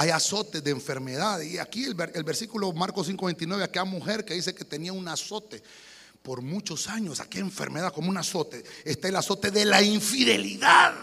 [0.00, 1.42] Hay azotes de enfermedad.
[1.42, 5.62] Y aquí el, versículo Marcos 5:29, aquella mujer que dice que tenía un azote
[6.22, 10.94] por muchos años, aquella enfermedad como un azote, está el azote de la infidelidad.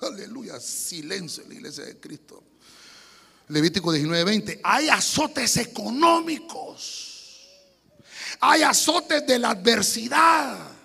[0.00, 2.44] Aleluya, silencio en la iglesia de Cristo.
[3.48, 4.60] Levítico 19:20.
[4.62, 7.48] Hay azotes económicos.
[8.38, 10.79] Hay azotes de la adversidad.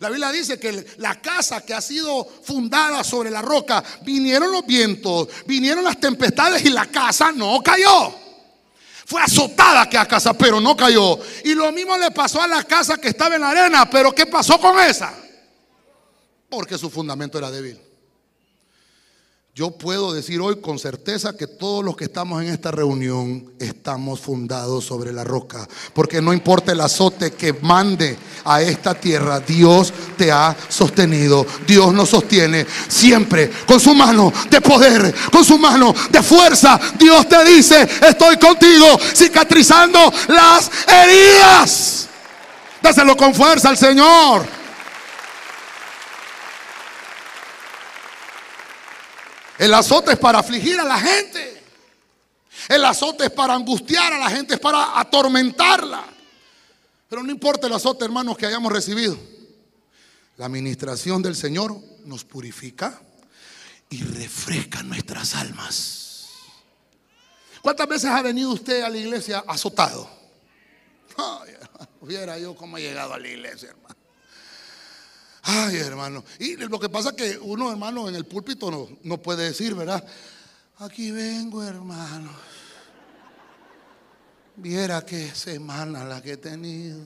[0.00, 4.66] La Biblia dice que la casa que ha sido fundada sobre la roca, vinieron los
[4.66, 8.14] vientos, vinieron las tempestades y la casa no cayó.
[9.04, 11.18] Fue azotada que a casa, pero no cayó.
[11.44, 14.26] Y lo mismo le pasó a la casa que estaba en la arena, pero ¿qué
[14.26, 15.12] pasó con esa?
[16.52, 17.80] porque su fundamento era débil.
[19.54, 24.18] Yo puedo decir hoy con certeza que todos los que estamos en esta reunión estamos
[24.18, 25.68] fundados sobre la roca.
[25.92, 31.44] Porque no importa el azote que mande a esta tierra, Dios te ha sostenido.
[31.66, 36.80] Dios nos sostiene siempre con su mano de poder, con su mano de fuerza.
[36.98, 42.08] Dios te dice, estoy contigo, cicatrizando las heridas.
[42.80, 44.61] Dáselo con fuerza al Señor.
[49.62, 51.62] El azote es para afligir a la gente.
[52.68, 56.04] El azote es para angustiar a la gente, es para atormentarla.
[57.08, 59.16] Pero no importa el azote, hermanos, que hayamos recibido.
[60.36, 63.00] La administración del Señor nos purifica
[63.88, 66.26] y refresca nuestras almas.
[67.60, 70.10] ¿Cuántas veces ha venido usted a la iglesia azotado?
[71.16, 71.54] Ay,
[72.00, 74.01] hubiera yo cómo he llegado a la iglesia, hermano.
[75.42, 76.24] Ay, hermano.
[76.38, 79.74] Y lo que pasa es que uno, hermano, en el púlpito no, no puede decir,
[79.74, 80.04] ¿verdad?
[80.78, 82.30] Aquí vengo, hermano.
[84.56, 87.00] Viera qué semana la que he tenido.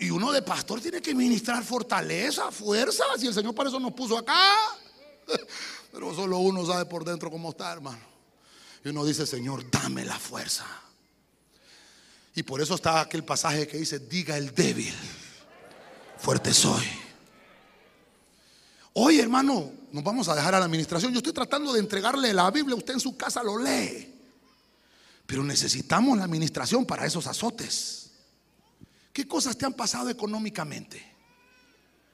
[0.00, 3.04] Y uno de pastor tiene que ministrar fortaleza, fuerza.
[3.18, 4.56] Si el Señor para eso nos puso acá.
[5.92, 8.02] Pero solo uno sabe por dentro cómo está, hermano.
[8.82, 10.64] Y uno dice, Señor, dame la fuerza.
[12.34, 14.94] Y por eso está aquel pasaje que dice, diga el débil
[16.18, 16.84] fuerte soy.
[18.92, 21.12] Hoy, hermano, nos vamos a dejar a la administración.
[21.12, 24.14] Yo estoy tratando de entregarle la Biblia, usted en su casa lo lee.
[25.26, 28.10] Pero necesitamos la administración para esos azotes.
[29.12, 31.14] ¿Qué cosas te han pasado económicamente?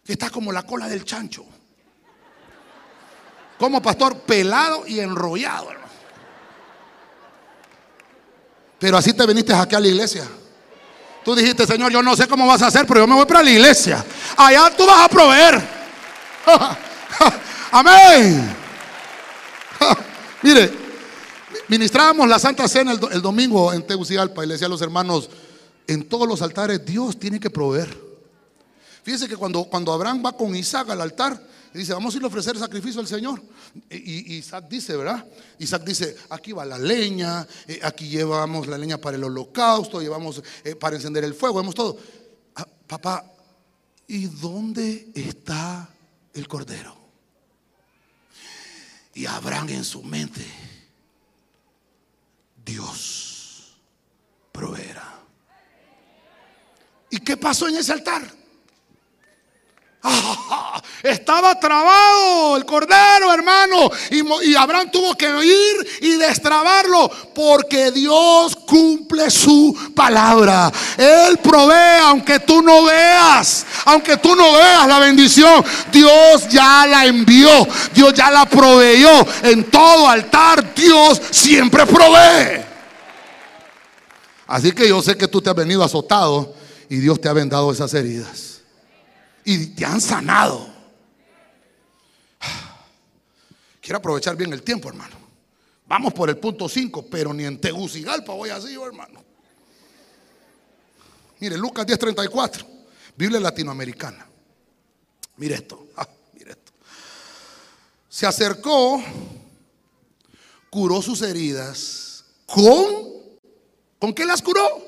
[0.05, 1.45] Que está como la cola del chancho.
[3.59, 5.69] Como pastor, pelado y enrollado,
[8.79, 10.29] Pero así te viniste aquí a la iglesia.
[11.25, 13.43] Tú dijiste, Señor, yo no sé cómo vas a hacer, pero yo me voy para
[13.43, 14.05] la iglesia.
[14.37, 15.63] Allá tú vas a proveer.
[17.73, 18.55] Amén.
[20.43, 20.71] Mire,
[21.69, 25.31] ministrábamos la Santa Cena el, domingo en Tegucigalpa y le decía a los hermanos,
[25.87, 27.97] en todos los altares Dios tiene que proveer.
[29.03, 31.41] Fíjense que cuando, cuando Abraham va con Isaac al altar,
[31.75, 33.43] y dice, vamos a ir a ofrecer sacrificio al Señor.
[33.91, 35.27] Y, Isaac dice, ¿verdad?
[35.59, 40.41] Isaac dice, aquí va la leña, eh, aquí llevamos la leña para el holocausto, llevamos
[40.63, 41.99] eh, para encender el fuego, vemos todo.
[42.55, 43.29] Ah, papá,
[44.07, 45.91] ¿y dónde está
[46.33, 46.97] el cordero?
[49.13, 50.47] Y Abraham en su mente,
[52.65, 53.79] Dios
[54.53, 55.23] proveerá.
[57.11, 58.33] ¿Y qué pasó en ese altar?
[60.05, 60.64] Ah,
[61.05, 63.91] estaba trabado el cordero, hermano.
[64.11, 67.11] Y, Abraham tuvo que ir y destrabarlo.
[67.35, 70.73] Porque Dios cumple su palabra.
[70.97, 73.67] Él provee aunque tú no veas.
[73.85, 75.63] Aunque tú no veas la bendición.
[75.93, 77.51] Dios ya la envió.
[77.95, 79.27] Dios ya la proveyó.
[79.43, 82.65] En todo altar Dios siempre provee.
[84.47, 86.55] Así que yo sé que tú te has venido azotado
[86.89, 88.61] y Dios te ha vendado esas heridas
[89.45, 90.74] y te han sanado.
[93.85, 95.15] Quiero aprovechar bien el tiempo, hermano.
[95.87, 99.23] Vamos por el punto 5, pero ni en Tegucigalpa voy así yo, hermano.
[101.39, 102.65] Mire, Lucas 10:34,
[103.15, 104.27] Biblia latinoamericana.
[105.37, 106.73] Mire esto, ah, mire esto.
[108.09, 109.05] Se acercó,
[110.71, 112.87] curó sus heridas con,
[113.99, 114.83] ¿con qué las curó?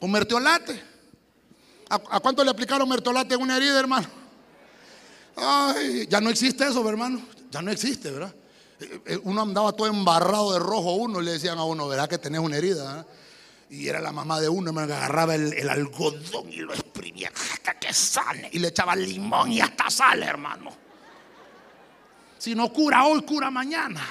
[0.00, 0.82] Con mertiolate.
[1.90, 4.08] ¿A, cuánto le aplicaron mertolate en una herida, hermano?
[5.36, 7.36] Ay, ya no existe eso, hermano.
[7.50, 8.34] Ya no existe, ¿verdad?
[8.80, 12.08] Eh, eh, uno andaba todo embarrado de rojo uno y le decían a uno, ¿verdad
[12.08, 13.06] que tenés una herida?
[13.70, 17.92] Y era la mamá de uno, me agarraba el, algodón y lo exprimía hasta que
[17.92, 18.48] sale.
[18.52, 20.70] Y le echaba limón y hasta sale, hermano.
[22.38, 24.06] Si no cura hoy, cura mañana.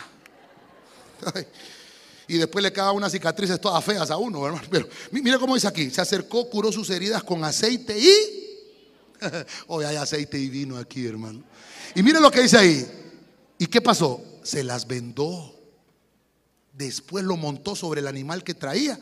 [2.28, 4.68] Y después le quedaban unas cicatrices todas feas a uno, hermano.
[4.70, 8.44] Pero mire cómo dice aquí, se acercó, curó sus heridas con aceite y...
[9.68, 11.42] Hoy hay aceite y vino aquí, hermano.
[11.96, 13.07] Y mire lo que dice ahí.
[13.58, 14.24] ¿Y qué pasó?
[14.44, 15.56] Se las vendó.
[16.74, 19.00] Después lo montó sobre el animal que traía,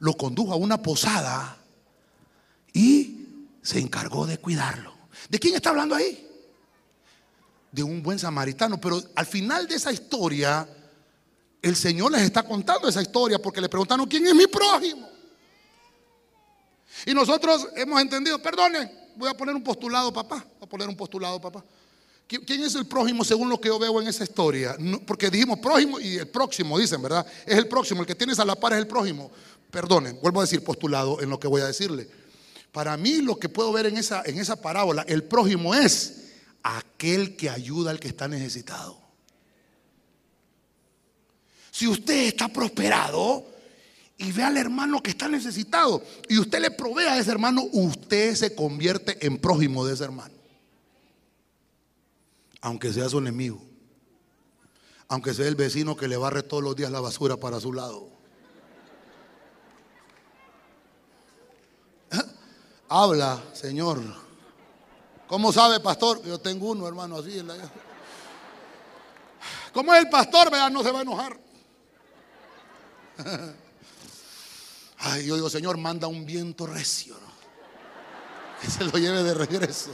[0.00, 1.56] lo condujo a una posada
[2.74, 3.26] y
[3.62, 4.92] se encargó de cuidarlo.
[5.30, 6.28] ¿De quién está hablando ahí?
[7.72, 8.78] De un buen samaritano.
[8.78, 10.68] Pero al final de esa historia
[11.62, 15.08] el Señor les está contando esa historia porque le preguntaron, ¿quién es mi prójimo?
[17.06, 20.96] Y nosotros hemos entendido, perdone, voy a poner un postulado, papá, voy a poner un
[20.96, 21.64] postulado, papá.
[22.26, 24.76] ¿Quién es el prójimo según lo que yo veo en esa historia?
[25.06, 27.24] porque dijimos prójimo y el próximo, dicen, ¿verdad?
[27.46, 29.30] Es el próximo, el que tienes a la par es el prójimo.
[29.70, 32.08] Perdonen, vuelvo a decir postulado en lo que voy a decirle.
[32.72, 36.24] Para mí lo que puedo ver en esa, en esa parábola, el prójimo es
[36.64, 38.98] aquel que ayuda al que está necesitado.
[41.70, 43.46] Si usted está prosperado
[44.18, 48.34] y ve al hermano que está necesitado y usted le provee a ese hermano, usted
[48.34, 50.35] se convierte en prójimo de ese hermano.
[52.66, 53.62] Aunque sea su enemigo.
[55.06, 58.08] Aunque sea el vecino que le barre todos los días la basura para su lado.
[62.10, 62.22] ¿Eh?
[62.88, 64.00] Habla, Señor.
[65.28, 66.20] ¿Cómo sabe, pastor?
[66.24, 67.38] Yo tengo uno, hermano, así.
[67.38, 67.54] En la...
[69.72, 70.50] ¿Cómo es el pastor?
[70.50, 71.38] Vea, no se va a enojar.
[74.98, 77.14] Ay, yo digo, Señor, manda un viento recio,
[78.60, 79.92] que se lo lleve de regreso.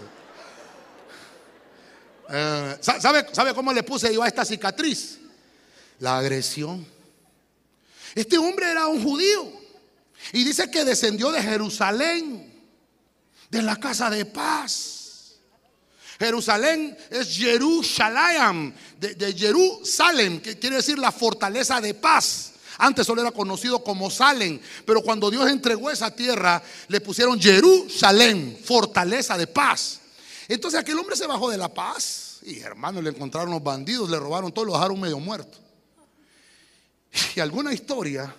[2.34, 5.18] Eh, ¿sabe, ¿Sabe cómo le puse yo a esta cicatriz?
[5.98, 6.86] La agresión.
[8.14, 9.52] Este hombre era un judío
[10.32, 12.50] y dice que descendió de Jerusalén,
[13.50, 15.34] de la casa de paz.
[16.18, 22.52] Jerusalén es Jerusalén, de, de Jerusalén, que quiere decir la fortaleza de paz.
[22.78, 28.58] Antes solo era conocido como Salem, pero cuando Dios entregó esa tierra, le pusieron Jerusalén,
[28.64, 30.00] fortaleza de paz.
[30.48, 34.18] Entonces aquel hombre se bajó de la paz y hermano, le encontraron los bandidos, le
[34.18, 35.58] robaron todo, lo dejaron medio muerto.
[37.36, 38.34] Y alguna historia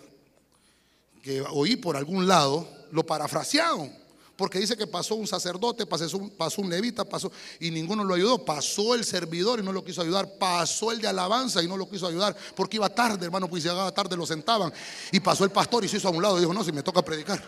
[1.23, 4.03] que oí por algún lado, lo parafrasearon.
[4.35, 8.15] Porque dice que pasó un sacerdote, pasó un, pasó un levita, pasó y ninguno lo
[8.15, 8.43] ayudó.
[8.43, 10.37] Pasó el servidor y no lo quiso ayudar.
[10.37, 13.69] Pasó el de alabanza y no lo quiso ayudar porque iba tarde, hermano, pues si
[13.69, 14.73] llegaba tarde lo sentaban.
[15.11, 16.83] Y pasó el pastor y se hizo a un lado y dijo, no, si me
[16.83, 17.41] toca predicar.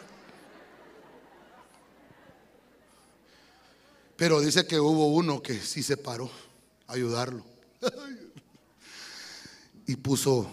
[4.16, 6.30] Pero dice que hubo uno que sí se paró
[6.88, 7.46] ayudarlo.
[9.88, 10.50] y puso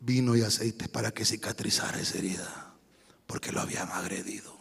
[0.00, 2.74] vino y aceite para que cicatrizara esa herida,
[3.26, 4.54] porque lo habían agredido.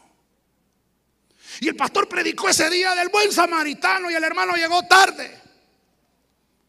[1.60, 5.42] Y el pastor predicó ese día del buen samaritano y el hermano llegó tarde.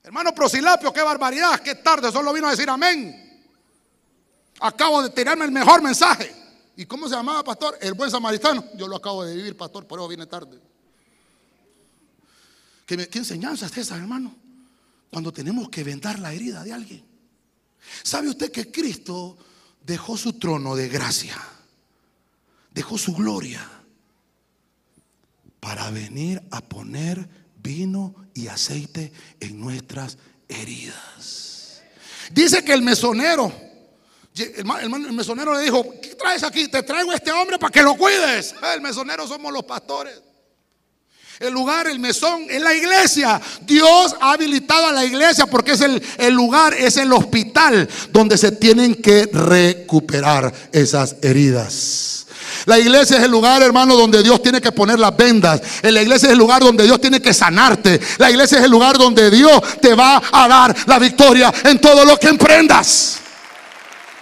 [0.03, 3.21] Hermano Prosilapio, qué barbaridad, qué tarde, solo vino a decir amén.
[4.61, 6.35] Acabo de tirarme el mejor mensaje.
[6.77, 7.79] ¿Y cómo se llamaba, pastor?
[7.81, 8.65] El buen samaritano.
[8.75, 10.61] Yo lo acabo de vivir, pastor, por eso vine tarde.
[12.85, 14.44] ¿Qué, qué enseñanza es esa, hermano?
[15.15, 17.05] Cuando tenemos que vendar la herida de alguien.
[18.03, 19.39] ¿Sabe usted que Cristo
[19.87, 21.41] dejó su trono de gracia?
[22.73, 23.65] Dejó su gloria
[25.61, 27.29] para venir a poner
[27.63, 31.81] vino y aceite en nuestras heridas.
[32.33, 33.53] Dice que el mesonero,
[34.35, 36.67] el, mesonero le dijo, ¿qué traes aquí?
[36.67, 38.53] Te traigo a este hombre para que lo cuides.
[38.75, 40.21] El mesonero somos los pastores.
[41.41, 43.41] El lugar, el mesón, es la iglesia.
[43.63, 48.39] Dios ha habilitado a la iglesia porque es el, el, lugar, es el hospital donde
[48.39, 52.27] se tienen que recuperar esas heridas.
[52.67, 55.61] La iglesia es el lugar, hermano, donde Dios tiene que poner las vendas.
[55.83, 58.01] La iglesia es el lugar donde Dios tiene que sanarte.
[58.19, 62.05] La iglesia es el lugar donde Dios te va a dar la victoria en todo
[62.05, 63.19] lo que emprendas.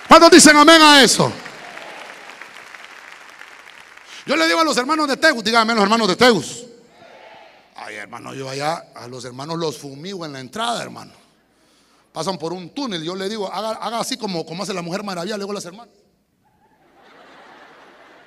[0.08, 1.30] ¿Cuántos dicen amén a eso?
[4.24, 6.71] Yo le digo a los hermanos de Tegus, díganme los hermanos de Tegus.
[7.96, 11.12] Hermano, yo allá a los hermanos los fumigo en la entrada, hermano.
[12.12, 15.36] Pasan por un túnel, yo le digo, haga, así como, como hace la mujer maravilla,
[15.36, 15.94] a las hermanas.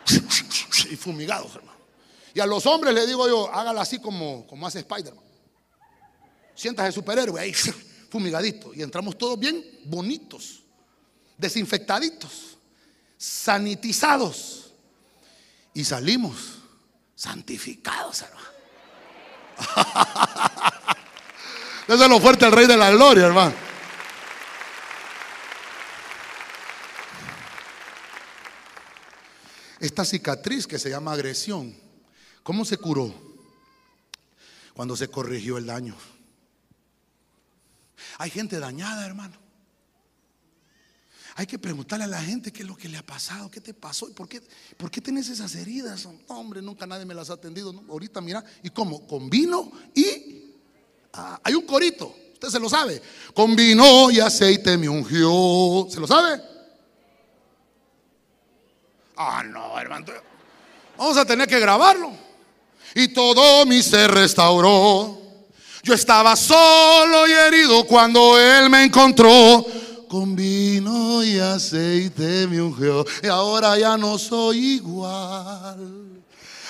[0.90, 1.80] Y fumigados, hermano.
[2.36, 5.24] Y a los hombres le digo yo, hágala así como, como hace Spider-Man.
[6.54, 7.54] Siéntase superhéroe ahí,
[8.10, 8.74] fumigadito.
[8.74, 10.62] Y entramos todos bien bonitos,
[11.38, 12.58] desinfectaditos,
[13.18, 14.74] sanitizados.
[15.74, 16.60] Y salimos
[17.16, 18.55] santificados, hermano.
[21.88, 23.54] Eso es lo fuerte el rey de la gloria, hermano.
[29.80, 31.78] Esta cicatriz que se llama agresión,
[32.42, 33.14] ¿cómo se curó?
[34.74, 35.96] Cuando se corrigió el daño.
[38.18, 39.45] Hay gente dañada, hermano.
[41.38, 43.74] Hay que preguntarle a la gente qué es lo que le ha pasado, qué te
[43.74, 44.42] pasó, por qué,
[44.78, 46.06] por qué tienes esas heridas.
[46.06, 47.74] No, hombre, nunca nadie me las ha atendido.
[47.90, 49.06] Ahorita mira, ¿y cómo?
[49.06, 50.54] Con vino y...
[51.12, 53.02] Ah, hay un corito, usted se lo sabe.
[53.34, 55.88] Con vino y aceite me ungió.
[55.90, 56.42] ¿Se lo sabe?
[59.18, 60.06] Ah, no, hermano.
[60.98, 62.12] Vamos a tener que grabarlo.
[62.96, 65.22] Y todo mi ser restauró.
[65.84, 69.66] Yo estaba solo y herido cuando Él me encontró
[70.08, 73.06] con vino y aceite me ungió.
[73.24, 76.06] Y ahora ya no soy igual.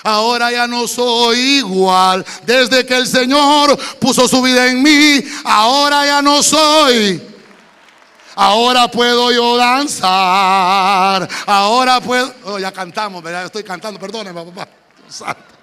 [0.02, 2.24] Ahora ya no soy igual.
[2.44, 7.20] Desde que el Señor puso su vida en mí, ahora ya no soy.
[8.36, 11.28] Ahora puedo yo danzar.
[11.46, 12.32] Ahora puedo.
[12.44, 13.24] Oh, ya cantamos.
[13.24, 14.68] Estoy cantando, perdóneme, papá.
[15.08, 15.55] Santo.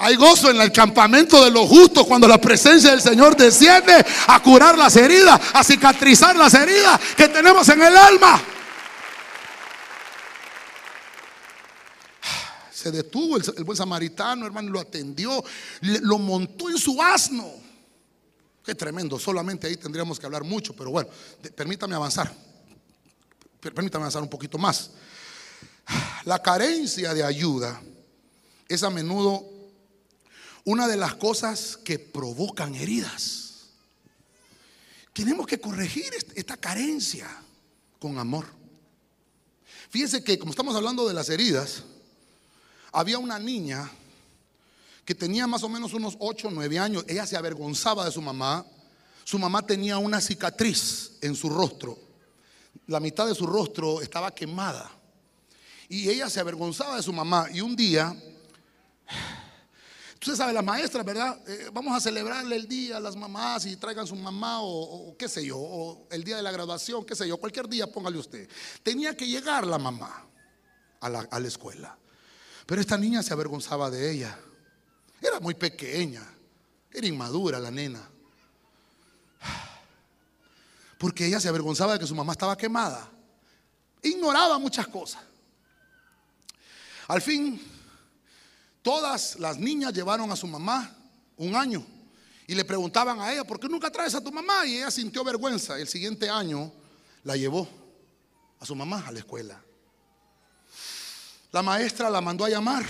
[0.00, 3.92] Hay gozo en el campamento de los justos cuando la presencia del Señor desciende
[4.28, 8.40] a curar las heridas, a cicatrizar las heridas que tenemos en el alma.
[12.70, 15.42] Se detuvo el, buen samaritano, hermano, lo atendió,
[15.80, 17.50] lo montó en su asno.
[18.64, 21.10] Qué tremendo, solamente ahí tendríamos que hablar mucho, pero bueno,
[21.56, 22.32] permítame avanzar.
[23.60, 24.92] Permítame avanzar un poquito más.
[26.24, 27.82] La carencia de ayuda
[28.68, 29.57] es a menudo
[30.68, 33.68] una de las cosas que provocan heridas.
[35.14, 37.26] Tenemos que corregir esta carencia
[37.98, 38.44] con amor.
[39.88, 41.84] Fíjense que como estamos hablando de las heridas,
[42.92, 43.90] había una niña
[45.06, 47.04] que tenía más o menos unos 8 o 9 años.
[47.08, 48.66] Ella se avergonzaba de su mamá.
[49.24, 51.98] Su mamá tenía una cicatriz en su rostro.
[52.86, 54.90] La mitad de su rostro estaba quemada.
[55.88, 57.46] Y ella se avergonzaba de su mamá.
[57.54, 58.14] Y un día
[60.20, 61.40] Usted sabe, las maestras, ¿verdad?
[61.48, 65.28] Eh, vamos a celebrarle el día a las mamás y traigan su mamá o, qué
[65.28, 68.48] sé yo, o el día de la graduación, qué sé yo, cualquier día póngale usted.
[68.82, 70.26] Tenía que llegar la mamá
[71.00, 71.96] a la, a la escuela.
[72.66, 74.36] Pero esta niña se avergonzaba de ella.
[75.22, 76.22] Era muy pequeña,
[76.92, 78.08] era inmadura la nena.
[80.98, 83.08] Porque ella se avergonzaba de que su mamá estaba quemada.
[84.02, 85.22] Ignoraba muchas cosas.
[87.06, 87.67] Al fin
[88.88, 90.96] Todas las niñas llevaron a su mamá
[91.36, 91.84] un año
[92.46, 94.64] y le preguntaban a ella, ¿por qué nunca traes a tu mamá?
[94.64, 95.78] Y ella sintió vergüenza.
[95.78, 96.72] El siguiente año
[97.22, 97.68] la llevó
[98.58, 99.62] a su mamá a la escuela.
[101.52, 102.86] La maestra la mandó a llamar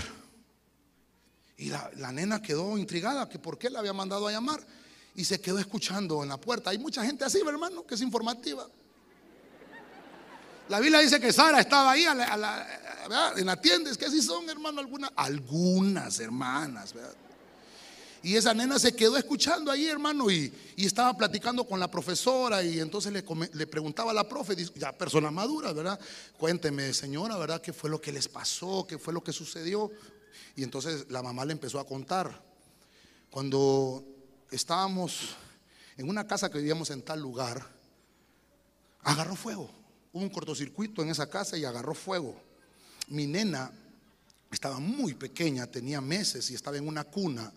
[1.56, 4.64] y la, nena quedó intrigada que por qué la había mandado a llamar
[5.16, 6.70] y se quedó escuchando en la puerta.
[6.70, 8.68] Hay mucha gente así, hermano, que es informativa.
[10.68, 13.90] La Biblia dice que Sara estaba ahí en la tienda.
[13.90, 16.94] Es que así son, hermano, algunas, algunas hermanas.
[18.22, 22.62] Y esa nena se quedó escuchando ahí, hermano, y, estaba platicando con la profesora.
[22.62, 25.98] Y entonces le, le, preguntaba a la profe, ya persona madura, ¿verdad?
[26.36, 27.62] Cuénteme, señora, ¿verdad?
[27.62, 28.86] ¿Qué fue lo que les pasó?
[28.86, 29.90] ¿Qué fue lo que sucedió?
[30.54, 32.42] Y entonces la mamá le empezó a contar.
[33.30, 34.04] Cuando
[34.50, 35.34] estábamos
[35.96, 37.66] en una casa que vivíamos en tal lugar,
[39.02, 39.78] agarró fuego
[40.12, 42.40] hubo un cortocircuito en esa casa y agarró fuego.
[43.08, 43.70] Mi nena
[44.50, 47.52] estaba muy pequeña, tenía meses y estaba en una cuna.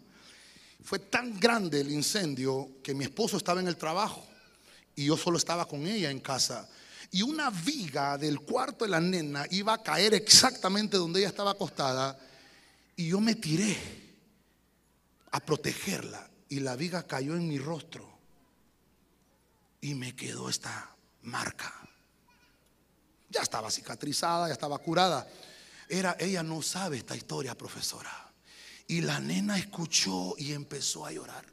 [0.84, 4.26] Fue tan grande el incendio que mi esposo estaba en el trabajo
[4.96, 6.68] y yo solo estaba con ella en casa.
[7.12, 11.52] Y una viga del cuarto de la nena iba a caer exactamente donde ella estaba
[11.52, 12.18] acostada
[12.96, 13.78] y yo me tiré
[15.32, 18.10] a protegerla y la viga cayó en mi rostro
[19.82, 21.81] y me quedó esta marca.
[23.32, 25.28] Ya estaba cicatrizada, ya estaba curada.
[25.88, 28.12] Era, ella no sabe esta historia, profesora.
[28.88, 31.46] Y la nena escuchó y empezó a llorar.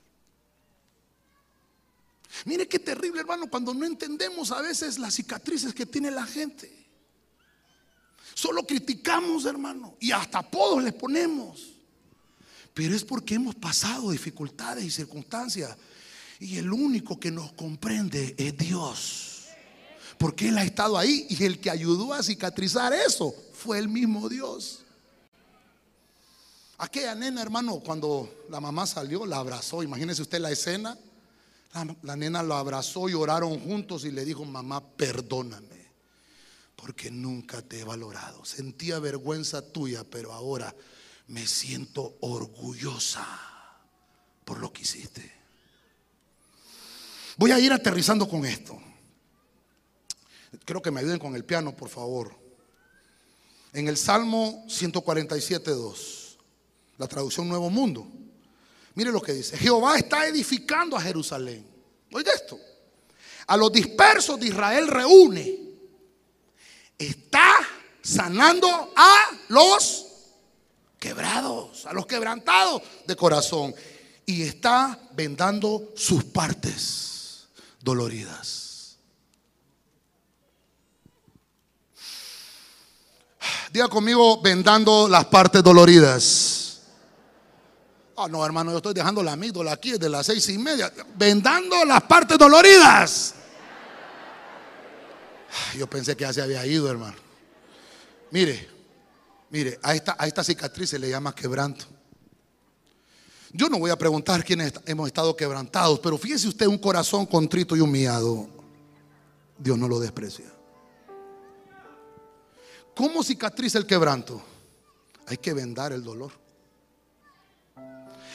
[2.45, 6.71] Mire qué terrible, hermano, cuando no entendemos a veces las cicatrices que tiene la gente.
[8.35, 11.75] Solo criticamos, hermano, y hasta apodos le ponemos.
[12.75, 15.77] Pero es porque hemos pasado dificultades y circunstancias.
[16.39, 19.28] Y el único que nos comprende es Dios.
[20.19, 24.29] Porque Él ha estado ahí y el que ayudó a cicatrizar eso fue el mismo
[24.29, 24.81] Dios.
[26.79, 29.83] Aquella nena, hermano, cuando la mamá salió, la abrazó.
[29.83, 30.97] Imagínese usted la escena.
[32.03, 35.87] La, nena lo abrazó y oraron juntos y le dijo, mamá, perdóname,
[36.77, 38.45] porque nunca te he valorado.
[38.45, 40.75] Sentía vergüenza tuya, pero ahora
[41.29, 43.27] me siento orgullosa
[44.45, 45.31] por lo que hiciste.
[47.37, 48.81] Voy a ir aterrizando con esto.
[50.69, 52.31] Creo que me ayuden con el piano, por favor.
[53.73, 56.39] En el Salmo 147, 2,
[56.99, 58.07] la traducción Nuevo Mundo.
[58.95, 59.57] Mire lo que dice.
[59.57, 61.67] Jehová está edificando a Jerusalén.
[62.13, 62.61] Oiga esto.
[63.47, 65.59] A los dispersos de Israel reúne.
[66.99, 67.67] Está
[68.03, 70.07] sanando a los
[70.99, 73.75] quebrados, a los quebrantados de corazón.
[74.27, 77.49] Y está vendando sus partes
[77.81, 78.68] doloridas.
[83.73, 86.81] Diga conmigo, vendando las partes doloridas.
[88.17, 91.85] Ah, no, hermano, yo estoy dejando la amígdala aquí desde las seis y media, vendando
[91.85, 93.35] las partes doloridas.
[95.77, 97.17] Yo pensé que ya se había ido, hermano.
[98.31, 98.69] Mire,
[99.51, 101.85] mire, a esta, a esta cicatriz se le llama quebranto.
[103.53, 107.77] Yo no voy a preguntar quiénes hemos estado quebrantados, pero fíjese usted un corazón contrito
[107.77, 108.49] y humillado.
[109.57, 110.58] Dios no lo desprecia.
[112.99, 114.43] ¿Cómo cicatriza el quebranto?
[115.29, 116.33] Hay que vendar el dolor.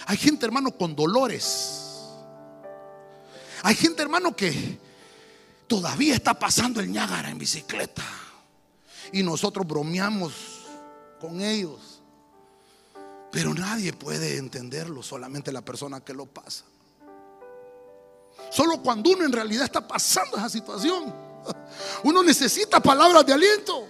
[0.05, 1.81] Hay gente, hermano, con dolores.
[3.61, 4.79] Hay gente, hermano, que
[5.67, 8.05] todavía está pasando el Ñágara en bicicleta.
[9.11, 10.31] Y nosotros bromeamos
[11.19, 11.99] con ellos.
[13.33, 16.63] Pero nadie puede entenderlo, solamente la persona que lo pasa.
[18.49, 21.13] Solo cuando uno en realidad está pasando esa situación,
[22.05, 23.89] uno necesita palabras de aliento.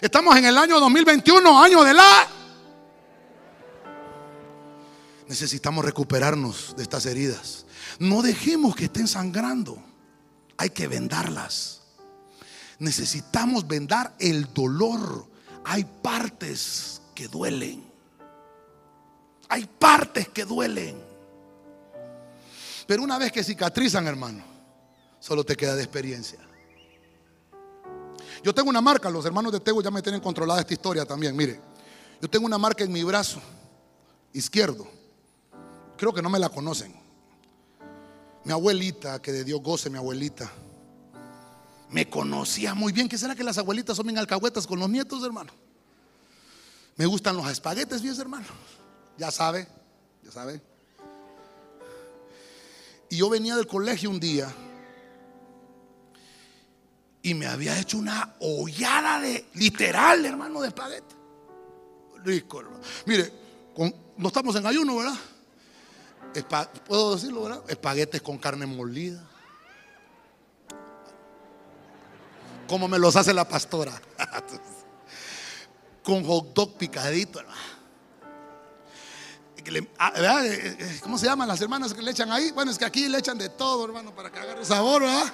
[0.00, 2.28] Estamos en el año 2021, año de la
[5.28, 7.66] necesitamos recuperarnos de estas heridas.
[7.98, 9.78] No dejemos que estén sangrando.
[10.56, 11.82] Hay que vendarlas.
[12.78, 15.28] Necesitamos vendar el dolor.
[15.64, 17.84] Hay partes que duelen.
[19.48, 21.02] Hay partes que duelen.
[22.86, 24.44] Pero una vez que cicatrizan, hermano,
[25.18, 26.38] solo te queda de experiencia.
[28.42, 31.36] Yo tengo una marca, los hermanos de Tego ya me tienen controlada esta historia también.
[31.36, 31.60] Mire,
[32.20, 33.40] yo tengo una marca en mi brazo
[34.32, 34.96] izquierdo
[35.96, 36.94] creo que no me la conocen.
[38.44, 40.50] Mi abuelita, que de Dios goce mi abuelita,
[41.90, 43.08] me conocía muy bien.
[43.08, 45.52] ¿Qué será que las abuelitas son bien alcahuetas con los nietos, hermano?
[46.96, 48.46] Me gustan los espaguetes, bien, hermano.
[49.18, 49.66] Ya sabe,
[50.22, 50.60] ya sabe.
[53.08, 54.52] Y yo venía del colegio un día
[57.26, 61.16] y me había hecho una hollada de literal, hermano, de espaguete.
[62.22, 62.84] Rico, hermano.
[63.04, 63.32] Mire,
[64.16, 65.16] no estamos en ayuno, ¿verdad?
[66.86, 67.64] puedo decirlo, ¿verdad?
[67.66, 69.20] Espaguetes con carne molida.
[72.68, 74.00] Como me los hace la pastora.
[76.04, 77.42] con hot dog picadito.
[79.98, 82.52] Ah, eh, eh, ¿Cómo se llaman las hermanas que le echan ahí?
[82.52, 85.32] Bueno, es que aquí le echan de todo, hermano, para que agarre sabor, ¿verdad?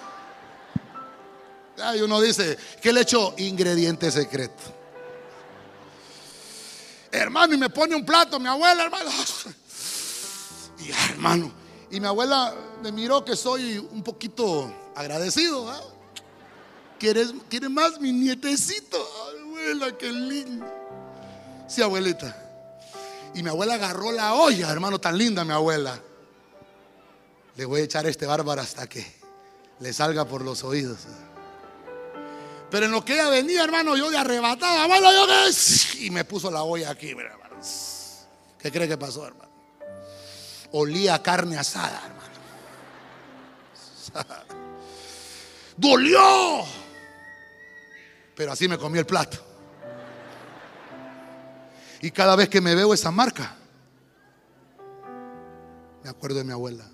[1.96, 3.34] Y uno dice, ¿qué le echo?
[3.38, 4.62] Ingrediente secreto.
[7.10, 9.10] Hermano, y me pone un plato, mi abuela, hermano.
[10.78, 11.52] Y hermano,
[11.92, 12.52] y mi abuela
[12.82, 15.70] me miró que soy un poquito agradecido.
[15.70, 15.80] ¿ah?
[16.98, 18.98] ¿Quieres, ¿Quiere más mi nietecito?
[19.30, 20.66] abuela, qué lindo.
[21.68, 22.36] Sí, abuelita.
[23.34, 26.00] Y mi abuela agarró la olla, hermano, tan linda mi abuela.
[27.54, 29.06] Le voy a echar este bárbaro hasta que
[29.78, 30.98] le salga por los oídos.
[32.72, 35.26] Pero en lo que ella venía, hermano, yo de arrebatada, abuela, yo
[36.00, 37.60] Y me puso la olla aquí, hermano.
[38.58, 39.52] ¿Qué cree que pasó, hermano?
[40.72, 42.32] olía carne asada, hermano.
[45.76, 46.64] Dolió.
[48.34, 49.36] Pero así me comí el plato.
[52.00, 53.54] Y cada vez que me veo esa marca,
[56.02, 56.84] Me acuerdo de mi abuela.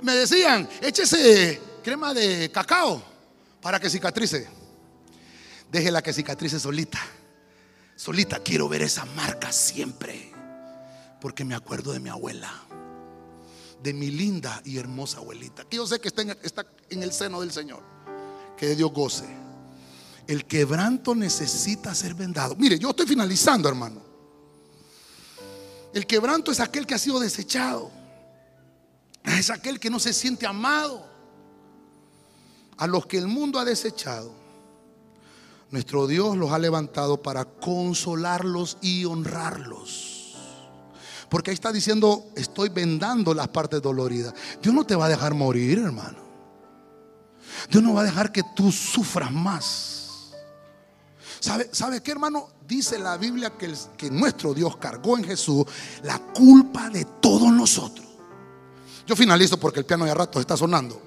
[0.00, 3.00] Me decían, échese crema de cacao
[3.60, 4.48] para que cicatrice.
[5.70, 6.98] Déjela que cicatrice solita.
[7.94, 10.32] Solita quiero ver esa marca siempre.
[11.20, 12.50] Porque me acuerdo de mi abuela.
[13.80, 15.64] De mi linda y hermosa abuelita.
[15.64, 17.82] Que yo sé que está en, está en el seno del Señor.
[18.56, 19.28] Que Dios goce.
[20.26, 22.56] El quebranto necesita ser vendado.
[22.56, 24.02] Mire, yo estoy finalizando, hermano.
[25.92, 27.90] El quebranto es aquel que ha sido desechado.
[29.22, 31.13] Es aquel que no se siente amado.
[32.76, 34.32] A los que el mundo ha desechado,
[35.70, 40.36] nuestro Dios los ha levantado para consolarlos y honrarlos.
[41.28, 44.34] Porque ahí está diciendo, estoy vendando las partes doloridas.
[44.62, 46.18] Dios no te va a dejar morir, hermano.
[47.68, 50.32] Dios no va a dejar que tú sufras más.
[51.40, 52.50] ¿Sabe, ¿Sabe qué, hermano?
[52.66, 55.64] Dice la Biblia que, que nuestro Dios cargó en Jesús
[56.02, 58.06] la culpa de todos nosotros.
[59.06, 61.02] Yo finalizo porque el piano ya rato está sonando.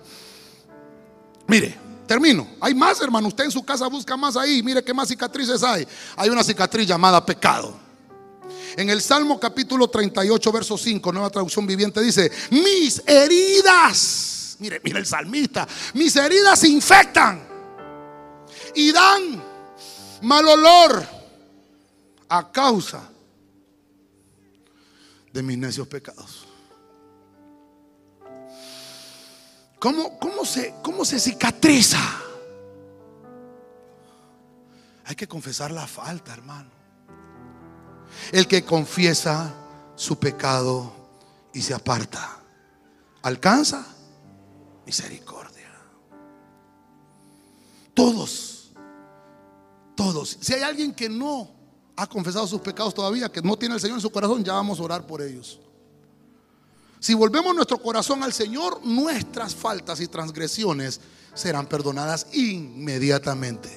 [1.48, 2.48] Mire, termino.
[2.60, 3.28] Hay más, hermano.
[3.30, 4.62] Usted en su casa busca más ahí.
[4.62, 5.88] Mire qué más cicatrices hay.
[6.16, 7.88] Hay una cicatriz llamada pecado.
[8.76, 15.00] En el Salmo capítulo 38, verso 5, nueva traducción viviente, dice, mis heridas, mire, mire
[15.00, 17.42] el salmista, mis heridas se infectan
[18.76, 19.44] y dan
[20.22, 21.08] mal olor
[22.30, 23.10] a causa
[25.34, 26.47] de mis necios pecados.
[29.80, 32.00] ¿Cómo, cómo, se, ¿Cómo se cicatriza?
[35.06, 36.70] Hay que confesar la falta, hermano.
[38.32, 39.54] El que confiesa
[39.96, 40.92] su pecado
[41.54, 42.40] y se aparta,
[43.22, 43.86] alcanza
[44.86, 45.72] misericordia.
[47.94, 48.72] Todos,
[49.96, 50.38] todos.
[50.42, 51.50] Si hay alguien que no
[51.96, 54.80] ha confesado sus pecados todavía, que no tiene el Señor en su corazón, ya vamos
[54.80, 55.60] a orar por ellos.
[57.00, 61.00] Si volvemos nuestro corazón al Señor, nuestras faltas y transgresiones
[61.34, 63.70] serán perdonadas inmediatamente.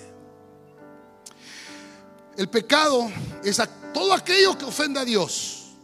[2.37, 3.11] El pecado
[3.45, 3.61] es
[3.93, 5.75] todo aquello que ofende a Dios.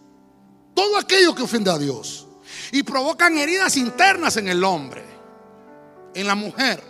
[0.74, 2.26] Todo aquello que ofende a Dios.
[2.72, 5.04] Y provocan heridas internas en el hombre,
[6.14, 6.82] en la mujer.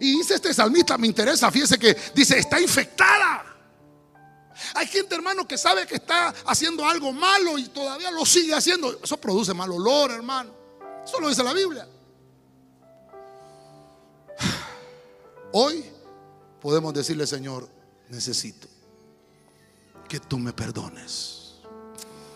[0.00, 3.44] Y dice este salmista, me interesa, fíjese que dice, está infectada.
[4.74, 8.98] Hay gente, hermano, que sabe que está haciendo algo malo y todavía lo sigue haciendo.
[9.02, 10.52] Eso produce mal olor, hermano.
[11.04, 11.88] Eso lo dice la Biblia.
[15.52, 15.84] Hoy
[16.60, 17.68] podemos decirle, Señor,
[18.08, 18.68] necesito
[20.08, 21.54] que tú me perdones.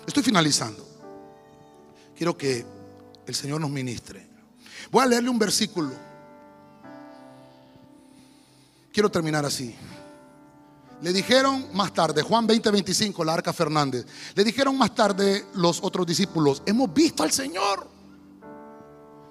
[0.07, 0.89] Estoy finalizando.
[2.17, 2.65] Quiero que
[3.27, 4.27] el Señor nos ministre.
[4.91, 5.93] Voy a leerle un versículo.
[8.93, 9.75] Quiero terminar así.
[11.03, 14.07] Le dijeron más tarde, Juan 20, 25, la arca Fernández.
[14.37, 17.89] Le dijeron más tarde los otros discípulos, hemos visto al Señor.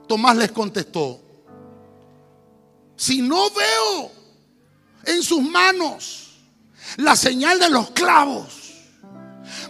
[0.06, 1.22] Tomás les contestó,
[2.98, 4.12] si no veo
[5.06, 6.32] en sus manos
[6.98, 8.74] la señal de los clavos,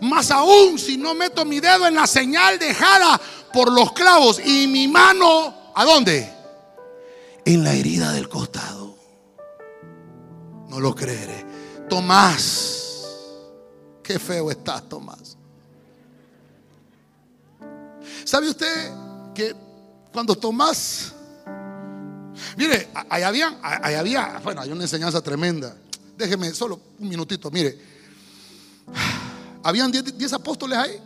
[0.01, 3.21] más aún si no meto mi dedo en la señal dejada
[3.53, 6.33] por los clavos y mi mano, ¿a dónde?
[7.45, 8.97] En la herida del costado.
[10.67, 11.50] No lo creeré.
[11.91, 13.05] Tomás.
[14.01, 15.35] Qué feo estás, Tomás.
[18.23, 18.93] ¿Sabe usted
[19.35, 19.53] que
[20.13, 21.11] cuando Tomás,
[22.55, 25.75] mire, ahí había, ahí había, bueno, hay una enseñanza tremenda.
[26.15, 27.77] Déjeme solo un minutito, mire.
[29.61, 30.97] Habían 10 apóstoles ahí.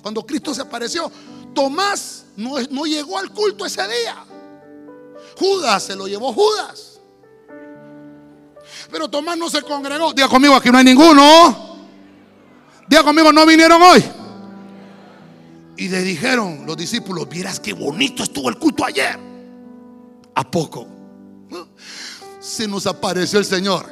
[0.00, 1.10] Cuando Cristo se apareció,
[1.52, 4.24] Tomás no, no llegó al culto ese día.
[5.36, 6.97] Judas se lo llevó Judas.
[8.90, 10.12] Pero Tomás no se congregó.
[10.12, 11.78] Diga conmigo, aquí no hay ninguno.
[12.88, 14.04] Diga conmigo, no vinieron hoy.
[15.76, 19.18] Y le dijeron los discípulos, vieras qué bonito estuvo el culto ayer.
[20.34, 20.86] ¿A poco?
[22.40, 23.86] Se nos apareció el Señor.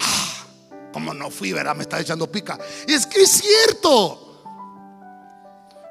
[0.00, 0.46] Ah,
[0.92, 1.74] como no fui, ¿verdad?
[1.74, 2.58] Me está echando pica.
[2.86, 4.22] Es que es cierto.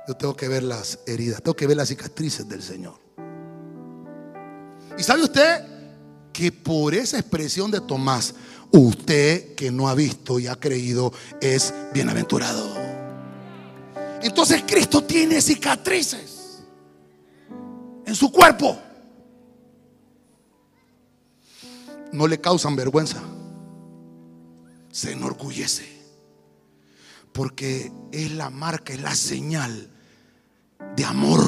[0.07, 2.99] Yo tengo que ver las heridas, tengo que ver las cicatrices del Señor.
[4.97, 5.65] ¿Y sabe usted
[6.31, 8.33] que por esa expresión de Tomás,
[8.71, 12.75] usted que no ha visto y ha creído es bienaventurado.
[14.21, 16.63] Entonces Cristo tiene cicatrices
[18.05, 18.77] en su cuerpo.
[22.11, 23.21] No le causan vergüenza.
[24.91, 25.89] Se enorgullece.
[27.31, 29.89] Porque es la marca, es la señal
[30.95, 31.41] de amor.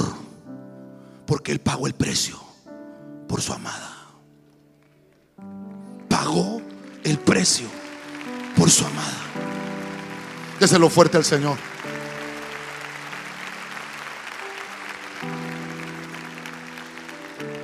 [1.28, 2.39] Porque Él pagó el precio
[3.28, 3.92] por su amada.
[7.04, 7.68] el precio
[8.56, 9.22] por su amada.
[10.60, 11.58] Déselo fuerte al Señor.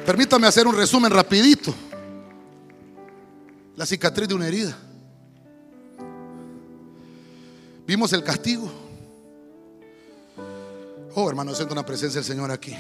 [0.06, 1.74] Permítame hacer un resumen rapidito.
[3.76, 4.78] La cicatriz de una herida.
[7.86, 8.72] Vimos el castigo.
[11.16, 12.76] Oh, hermano, siento una presencia del Señor aquí.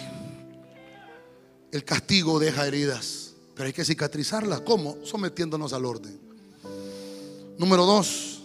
[1.72, 4.62] El castigo deja heridas, pero hay que cicatrizarlas.
[4.62, 4.97] ¿Cómo?
[5.03, 6.28] Sometiéndonos al orden.
[7.60, 8.41] Número dos,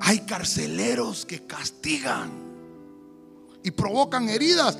[0.00, 2.32] hay carceleros que castigan
[3.62, 4.76] y provocan heridas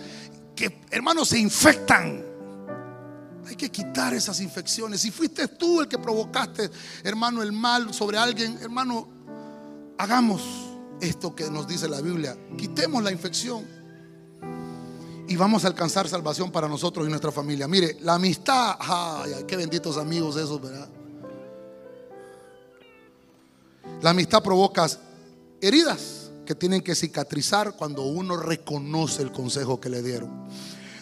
[0.57, 2.21] que, hermanos, se infectan.
[3.47, 5.03] Hay que quitar esas infecciones.
[5.03, 6.68] Si fuiste tú el que provocaste,
[7.05, 9.09] hermano, el mal sobre alguien, hermano,
[9.99, 10.43] hagamos
[11.01, 12.37] esto que nos dice la Biblia.
[12.59, 13.64] Quitemos la infección
[15.29, 17.68] y vamos a alcanzar salvación para nosotros y nuestra familia.
[17.68, 20.89] Mire, la amistad, ay, qué benditos amigos esos, ¿verdad?
[24.03, 24.89] La amistad provoca
[25.61, 30.49] heridas que tienen que cicatrizar cuando uno reconoce el consejo que le dieron.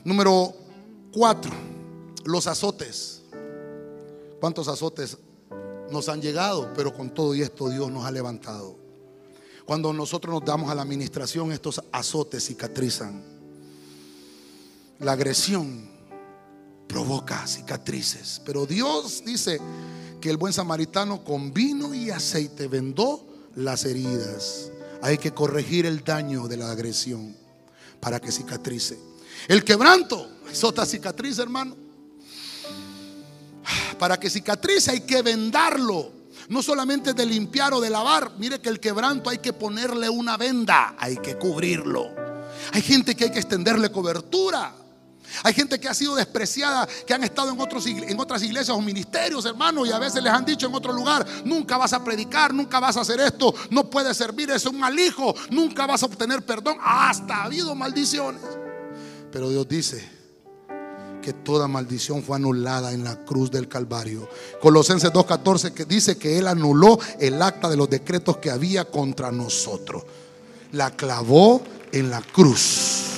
[0.05, 0.55] Número
[1.13, 1.53] cuatro,
[2.25, 3.23] los azotes.
[4.41, 5.17] ¿Cuántos azotes
[5.91, 6.73] nos han llegado?
[6.75, 8.77] Pero con todo y esto Dios nos ha levantado.
[9.65, 13.23] Cuando nosotros nos damos a la administración, estos azotes cicatrizan.
[15.01, 15.89] La agresión
[16.89, 18.41] provoca cicatrices.
[18.45, 19.61] Pero Dios dice
[20.21, 24.71] que el buen samaritano con vino y aceite vendó las heridas.
[25.03, 27.37] Hay que corregir el daño de la agresión
[28.01, 28.99] para que cicatrice.
[29.47, 31.77] El quebranto es otra cicatriz, hermano.
[33.99, 36.13] Para que cicatrice hay que vendarlo.
[36.49, 38.33] No solamente de limpiar o de lavar.
[38.39, 40.97] Mire que el quebranto hay que ponerle una venda.
[40.99, 42.09] Hay que cubrirlo.
[42.73, 44.75] Hay gente que hay que extenderle cobertura.
[45.43, 48.81] Hay gente que ha sido despreciada, que han estado en, otros, en otras iglesias o
[48.81, 52.53] ministerios, hermano, y a veces les han dicho en otro lugar, nunca vas a predicar,
[52.53, 56.07] nunca vas a hacer esto, no puedes servir, es un mal hijo, nunca vas a
[56.07, 56.77] obtener perdón.
[56.83, 58.43] Hasta ha habido maldiciones.
[59.31, 60.19] Pero Dios dice
[61.23, 64.29] que toda maldición fue anulada en la cruz del Calvario.
[64.61, 69.31] Colosenses 2.14 que dice que Él anuló el acta de los decretos que había contra
[69.31, 70.05] nosotros.
[70.73, 71.63] La clavó
[71.93, 73.18] en la cruz.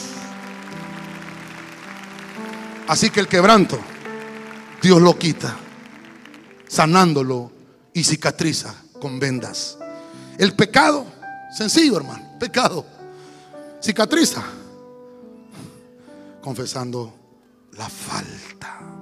[2.90, 3.78] Así que el quebranto,
[4.82, 5.56] Dios lo quita,
[6.66, 7.52] sanándolo
[7.92, 9.78] y cicatriza con vendas.
[10.36, 11.06] El pecado,
[11.56, 12.84] sencillo hermano, pecado,
[13.80, 14.42] cicatriza,
[16.42, 17.14] confesando
[17.74, 18.99] la falta.